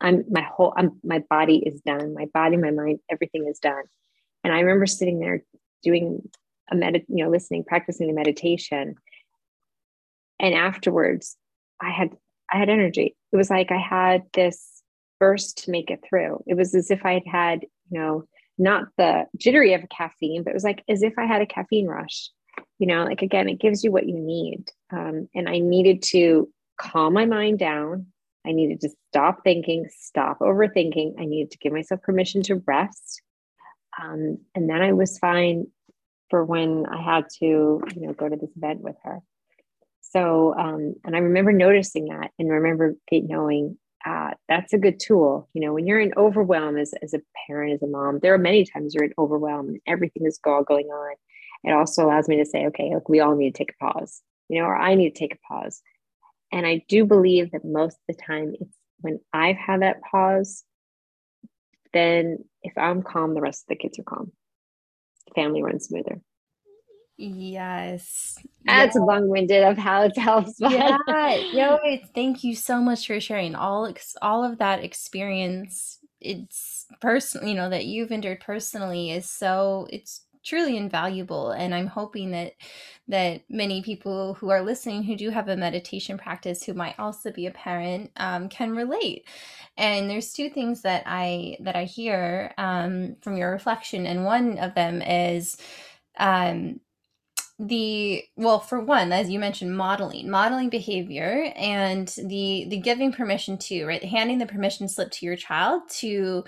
[0.00, 2.14] I'm my whole, I'm, my body is done.
[2.14, 3.82] My body, my mind, everything is done.
[4.42, 5.42] And I remember sitting there
[5.82, 6.28] doing
[6.70, 8.94] a med, you know, listening, practicing the meditation.
[10.38, 11.36] And afterwards,
[11.80, 12.16] I had
[12.52, 13.16] I had energy.
[13.32, 14.82] It was like I had this
[15.20, 16.42] burst to make it through.
[16.46, 18.24] It was as if I had had, you know,
[18.58, 21.46] not the jittery of a caffeine, but it was like as if I had a
[21.46, 22.30] caffeine rush.
[22.78, 24.70] You know, like again, it gives you what you need.
[24.92, 28.06] Um, and I needed to calm my mind down.
[28.46, 31.14] I needed to stop thinking, stop overthinking.
[31.18, 33.22] I needed to give myself permission to rest.
[34.00, 35.68] Um, and then I was fine
[36.30, 39.20] for when I had to, you know, go to this event with her.
[40.14, 45.48] So, um, and I remember noticing that and remember knowing uh, that's a good tool.
[45.54, 48.38] You know, when you're in overwhelm as, as a parent, as a mom, there are
[48.38, 51.16] many times you're in overwhelm and everything is all going on.
[51.64, 54.22] It also allows me to say, okay, look, we all need to take a pause,
[54.48, 55.82] you know, or I need to take a pause.
[56.52, 60.62] And I do believe that most of the time it's when I've had that pause,
[61.92, 64.30] then if I'm calm, the rest of the kids are calm.
[65.34, 66.20] Family runs smoother.
[67.16, 68.36] Yes.
[68.64, 69.02] That's yeah.
[69.02, 70.58] long-winded of how it helps.
[70.58, 70.72] But.
[70.72, 70.98] Yeah.
[71.52, 71.78] Yo,
[72.14, 75.98] thank you so much for sharing all all of that experience.
[76.20, 81.86] It's personal, you know, that you've endured personally is so it's truly invaluable and i'm
[81.86, 82.52] hoping that
[83.08, 87.32] that many people who are listening who do have a meditation practice who might also
[87.32, 89.26] be a parent um, can relate
[89.78, 94.58] and there's two things that i that i hear um, from your reflection and one
[94.58, 95.56] of them is
[96.18, 96.78] um,
[97.58, 103.56] the well for one as you mentioned modeling modeling behavior and the the giving permission
[103.56, 104.04] to right?
[104.04, 106.44] Handing the permission slip to your child to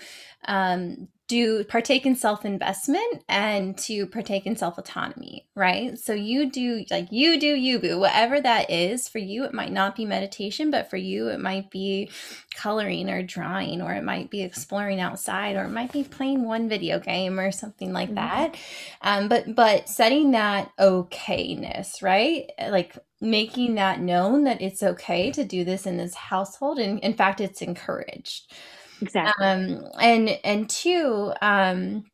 [0.48, 5.98] um, do partake in self investment and to partake in self autonomy, right?
[5.98, 9.44] So you do like you do you boo, whatever that is for you.
[9.44, 12.10] It might not be meditation, but for you, it might be
[12.54, 16.68] coloring or drawing, or it might be exploring outside, or it might be playing one
[16.68, 18.16] video game or something like mm-hmm.
[18.16, 18.56] that.
[19.02, 22.50] Um, but but setting that okayness, right?
[22.60, 27.14] Like making that known that it's okay to do this in this household, and in
[27.14, 28.52] fact, it's encouraged.
[29.00, 29.46] Exactly.
[29.46, 32.04] Um, and and two, um,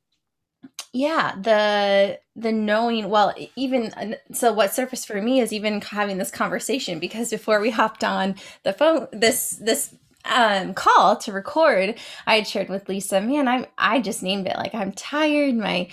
[0.93, 3.09] yeah, the the knowing.
[3.09, 7.70] Well, even so, what surfaced for me is even having this conversation because before we
[7.70, 9.95] hopped on the phone, this this
[10.26, 14.57] um call to record, I had shared with Lisa, man, I'm I just named it
[14.57, 15.55] like I'm tired.
[15.55, 15.89] My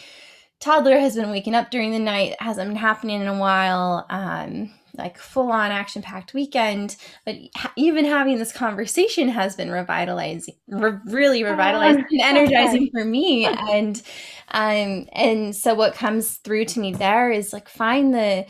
[0.60, 4.06] toddler has been waking up during the night, hasn't been happening in a while.
[4.10, 6.96] Um, like full on action packed weekend.
[7.26, 7.36] But
[7.76, 13.46] even having this conversation has been revitalizing, re- really oh, revitalizing and energizing for me.
[13.46, 14.02] And
[14.50, 18.46] um, and so what comes through to me there is like find the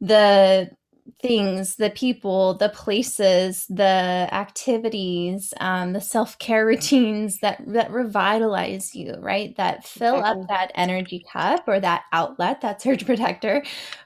[0.00, 0.70] the
[1.20, 8.94] things, the people, the places, the activities, um, the self care routines that that revitalize
[8.94, 9.56] you, right?
[9.56, 10.42] That fill exactly.
[10.42, 13.62] up that energy cup or that outlet, that surge protector,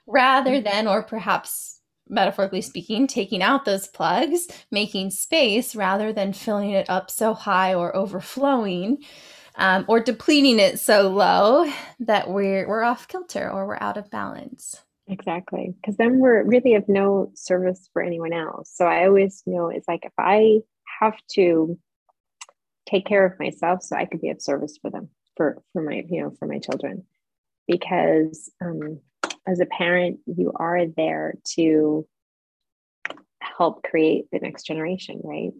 [0.06, 0.64] rather mm-hmm.
[0.64, 1.75] than, or perhaps
[2.08, 7.74] metaphorically speaking, taking out those plugs, making space rather than filling it up so high
[7.74, 8.98] or overflowing.
[9.58, 14.10] Um, or depleting it so low that we're we're off kilter or we're out of
[14.10, 14.82] balance.
[15.08, 15.74] Exactly.
[15.80, 18.70] Because then we're really of no service for anyone else.
[18.74, 20.60] So I always know it's like if I
[21.00, 21.78] have to
[22.88, 26.04] take care of myself so I could be of service for them, for for my,
[26.08, 27.04] you know, for my children.
[27.68, 29.00] Because um
[29.46, 32.06] as a parent, you are there to
[33.40, 35.52] help create the next generation, right?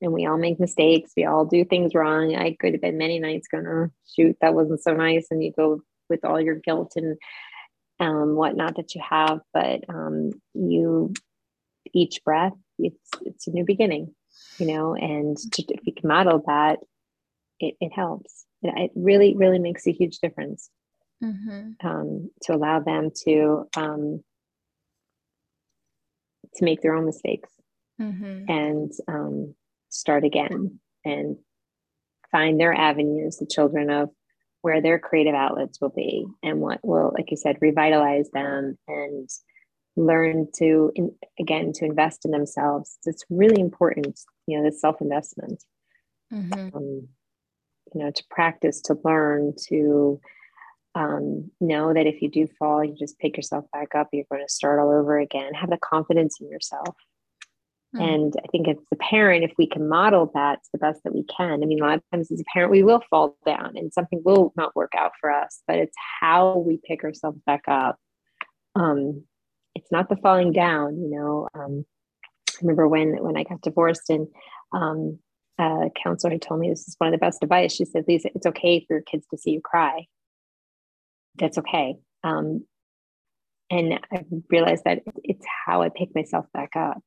[0.00, 1.12] And we all make mistakes.
[1.16, 2.34] We all do things wrong.
[2.34, 5.28] I could have been many nights going, oh, shoot, that wasn't so nice.
[5.30, 7.16] And you go with all your guilt and
[8.00, 11.14] um, whatnot that you have, but um, you
[11.92, 14.14] each breath, it's it's a new beginning,
[14.58, 14.94] you know.
[14.94, 16.80] And to, if you can model that,
[17.60, 18.44] it, it helps.
[18.62, 20.70] It, it really really makes a huge difference
[21.22, 21.86] mm-hmm.
[21.86, 24.22] um, to allow them to um,
[26.56, 27.50] to make their own mistakes
[28.00, 28.44] mm-hmm.
[28.48, 29.54] and um,
[29.88, 31.36] start again and
[32.30, 33.36] find their avenues.
[33.36, 34.10] The children of
[34.64, 39.28] where their creative outlets will be and what will like you said revitalize them and
[39.94, 45.62] learn to in, again to invest in themselves it's really important you know the self-investment
[46.32, 46.74] mm-hmm.
[46.74, 47.06] um,
[47.94, 50.18] you know to practice to learn to
[50.94, 54.44] um, know that if you do fall you just pick yourself back up you're going
[54.44, 56.94] to start all over again have the confidence in yourself
[57.94, 58.04] Mm-hmm.
[58.04, 61.14] And I think as a parent, if we can model that to the best that
[61.14, 63.76] we can, I mean, a lot of times as a parent, we will fall down
[63.76, 67.62] and something will not work out for us, but it's how we pick ourselves back
[67.68, 67.96] up.
[68.74, 69.24] Um,
[69.76, 71.48] it's not the falling down, you know.
[71.54, 71.84] Um,
[72.50, 74.26] I remember when when I got divorced and
[74.72, 75.18] um,
[75.58, 77.72] a counselor had told me this is one of the best advice.
[77.72, 80.06] She said, Lisa, it's okay for your kids to see you cry.
[81.36, 81.96] That's okay.
[82.22, 82.64] Um,
[83.70, 87.02] and I realized that it's how I pick myself back up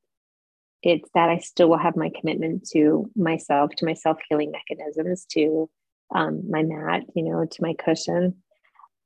[0.83, 5.25] it's that I still will have my commitment to myself, to my self healing mechanisms,
[5.31, 5.69] to
[6.13, 8.35] um, my mat, you know, to my cushion.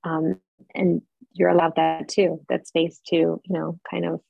[0.04, 0.40] Um,
[0.76, 1.02] and
[1.34, 4.22] you're allowed that too, that space to, you know, kind of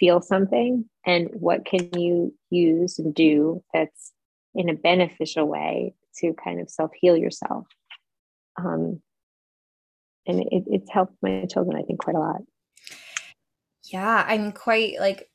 [0.00, 4.12] feel something and what can you use and do that's
[4.54, 7.66] in a beneficial way to kind of self heal yourself.
[8.56, 9.02] Um,
[10.28, 12.42] and it, it's helped my children, I think, quite a lot.
[13.84, 15.28] Yeah, I'm quite like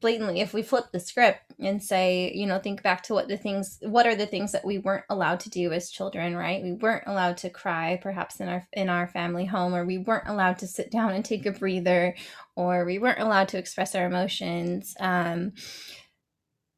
[0.00, 3.36] blatantly if we flip the script and say you know think back to what the
[3.36, 6.72] things what are the things that we weren't allowed to do as children right we
[6.72, 10.58] weren't allowed to cry perhaps in our in our family home or we weren't allowed
[10.58, 12.14] to sit down and take a breather
[12.56, 15.52] or we weren't allowed to express our emotions um,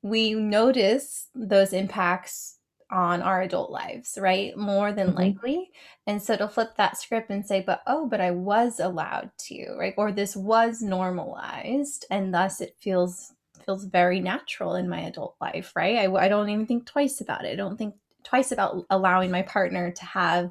[0.02, 2.59] we notice those impacts
[2.90, 4.56] on our adult lives, right?
[4.56, 5.18] More than mm-hmm.
[5.18, 5.70] likely.
[6.06, 9.76] And so to flip that script and say, but oh, but I was allowed to,
[9.78, 9.94] right?
[9.96, 13.32] Or this was normalized and thus it feels
[13.64, 15.98] feels very natural in my adult life, right?
[15.98, 17.52] I, I don't even think twice about it.
[17.52, 20.50] I don't think twice about allowing my partner to have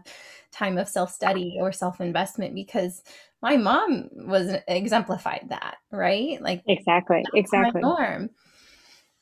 [0.52, 3.04] time of self study or self investment because
[3.42, 6.42] my mom was exemplified that, right?
[6.42, 7.82] Like exactly, exactly.
[7.82, 8.30] norm.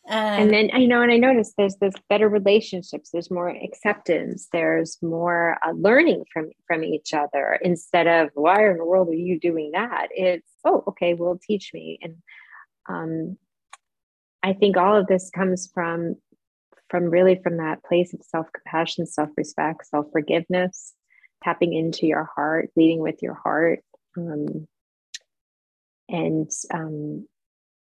[0.10, 3.10] And then I know, and I noticed there's this better relationships.
[3.12, 4.48] There's more acceptance.
[4.54, 9.14] There's more uh, learning from from each other instead of why in the world are
[9.14, 10.08] you doing that?
[10.12, 12.00] It's oh, okay, well, teach me.
[12.02, 12.16] And
[12.88, 13.38] um,
[14.44, 16.16] I think all of this comes from
[16.90, 20.94] from really from that place of self compassion, self respect, self forgiveness,
[21.44, 23.80] tapping into your heart, leading with your heart.
[24.18, 24.68] Um,
[26.10, 27.28] and um,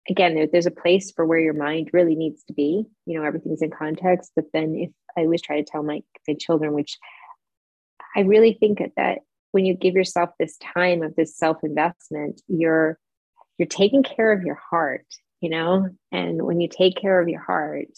[0.08, 2.84] again, there, there's a place for where your mind really needs to be.
[3.06, 4.32] You know, everything's in context.
[4.36, 6.98] But then, if I always try to tell my, my children, which
[8.14, 9.18] I really think that
[9.52, 12.98] when you give yourself this time of this self investment, you're
[13.58, 15.06] you're taking care of your heart.
[15.40, 17.88] You know, and when you take care of your heart,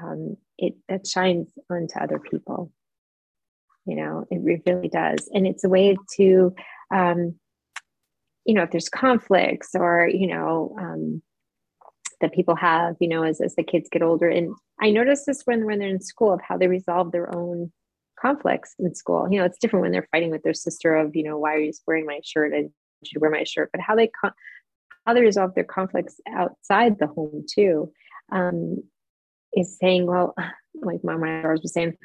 [0.00, 2.72] um, it that shines onto other people.
[3.86, 6.54] You know, it really does, and it's a way to.
[6.94, 7.38] Um,
[8.44, 11.22] you know if there's conflicts or you know um,
[12.20, 14.28] that people have, you know, as, as the kids get older.
[14.28, 17.72] And I notice this when, when they're in school of how they resolve their own
[18.20, 19.28] conflicts in school.
[19.30, 21.60] You know, it's different when they're fighting with their sister of, you know, why are
[21.60, 22.70] you wearing my shirt and
[23.04, 24.10] should wear my shirt, but how they,
[25.06, 27.92] how they resolve their conflicts outside the home too,
[28.32, 28.82] um,
[29.54, 30.34] is saying, well,
[30.74, 31.96] like my mom was saying,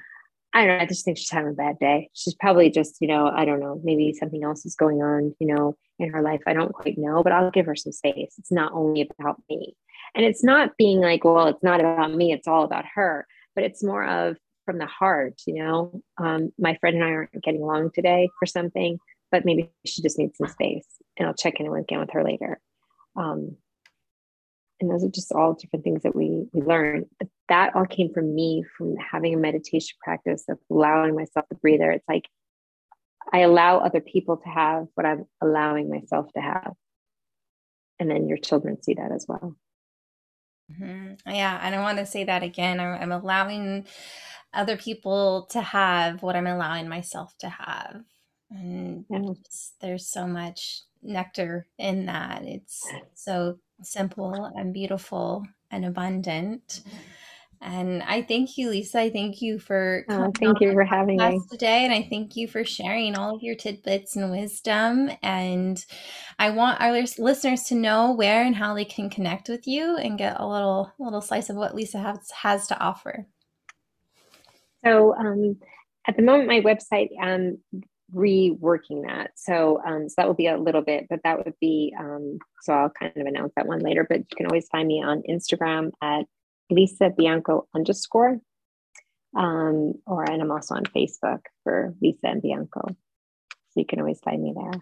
[0.54, 0.84] I don't know.
[0.84, 2.10] I just think she's having a bad day.
[2.14, 5.48] She's probably just, you know, I don't know, maybe something else is going on, you
[5.48, 6.42] know, in her life.
[6.46, 8.36] I don't quite know, but I'll give her some space.
[8.38, 9.76] It's not only about me.
[10.16, 13.64] And it's not being like, well, it's not about me, it's all about her, but
[13.64, 16.02] it's more of from the heart, you know.
[16.18, 19.00] Um, my friend and I aren't getting along today for something,
[19.32, 20.86] but maybe she just needs some space
[21.18, 22.60] and I'll check in again with her later.
[23.16, 23.58] Um,
[24.80, 27.06] and those are just all different things that we we learn.
[27.20, 31.56] But that all came from me from having a meditation practice of allowing myself to
[31.56, 31.92] breathe there.
[31.92, 32.28] It's like
[33.32, 36.74] I allow other people to have what I'm allowing myself to have.
[38.00, 39.56] And then your children see that as well.
[40.82, 41.30] Mm-hmm.
[41.32, 42.80] Yeah, and I want to say that again.
[42.80, 43.86] I'm, I'm allowing
[44.54, 48.04] other people to have what I'm allowing myself to have,
[48.50, 49.34] and yeah.
[49.82, 52.44] there's so much nectar in that.
[52.44, 52.82] It's
[53.14, 56.82] so simple and beautiful and abundant.
[57.64, 59.00] And I thank you, Lisa.
[59.00, 62.48] I thank you for oh, thank you for having me today, and I thank you
[62.48, 65.10] for sharing all of your tidbits and wisdom.
[65.24, 65.84] And
[66.40, 70.18] I want our listeners to know where and how they can connect with you and
[70.18, 73.26] get a little little slice of what Lisa has has to offer.
[74.84, 75.58] So, um,
[76.08, 77.58] at the moment, my website, um,
[78.14, 79.32] reworking that.
[79.36, 81.96] So, um, so that will be a little bit, but that would be.
[81.98, 84.06] Um, so I'll kind of announce that one later.
[84.08, 86.26] But you can always find me on Instagram at
[86.70, 88.40] Lisa Bianco underscore.
[89.36, 92.82] Um, or and I'm also on Facebook for Lisa and Bianco.
[92.88, 94.82] So you can always find me there.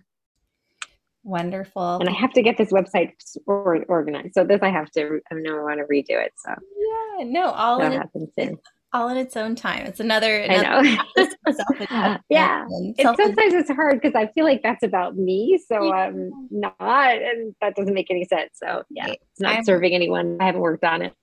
[1.24, 1.98] Wonderful.
[1.98, 3.14] And I have to get this website
[3.46, 4.34] organized.
[4.34, 6.34] So this I have to I know I want to redo it.
[6.36, 8.58] So yeah, no, all that happens soon.
[8.94, 9.86] All in its own time.
[9.86, 12.18] It's another, another I know.
[12.30, 12.66] yeah.
[13.02, 15.58] Sometimes it's hard because I feel like that's about me.
[15.66, 15.94] So yeah.
[15.94, 18.50] I'm not, and that doesn't make any sense.
[18.56, 20.38] So yeah, it's not I'm, serving anyone.
[20.42, 21.14] I haven't worked on it.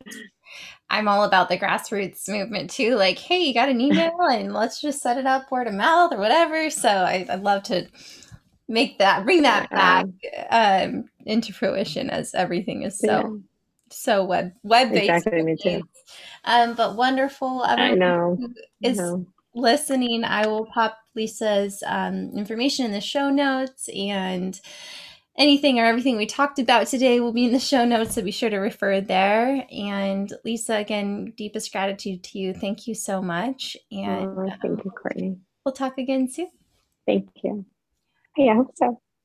[0.90, 2.96] I'm all about the grassroots movement too.
[2.96, 6.12] Like, hey, you got an email and let's just set it up word of mouth
[6.12, 6.70] or whatever.
[6.70, 7.86] So I, would love to
[8.68, 10.07] make that, bring that back
[10.51, 13.36] um, into fruition as everything is so, yeah.
[13.90, 15.11] so web web based.
[15.11, 15.82] Exactly, me too.
[16.44, 17.62] Um, but wonderful.
[17.64, 18.38] I know.
[18.82, 19.26] Is I know.
[19.55, 20.24] listening.
[20.24, 24.59] I will pop Lisa's um, information in the show notes and
[25.39, 28.30] anything or everything we talked about today will be in the show notes, so be
[28.30, 29.64] sure to refer there.
[29.70, 32.53] And Lisa, again, deepest gratitude to you.
[32.53, 33.76] Thank you so much.
[33.93, 35.39] And oh, thank you, um, Courtney.
[35.64, 36.51] We'll talk again soon.
[37.07, 37.64] Thank you.
[38.36, 39.01] Yeah, I hope so.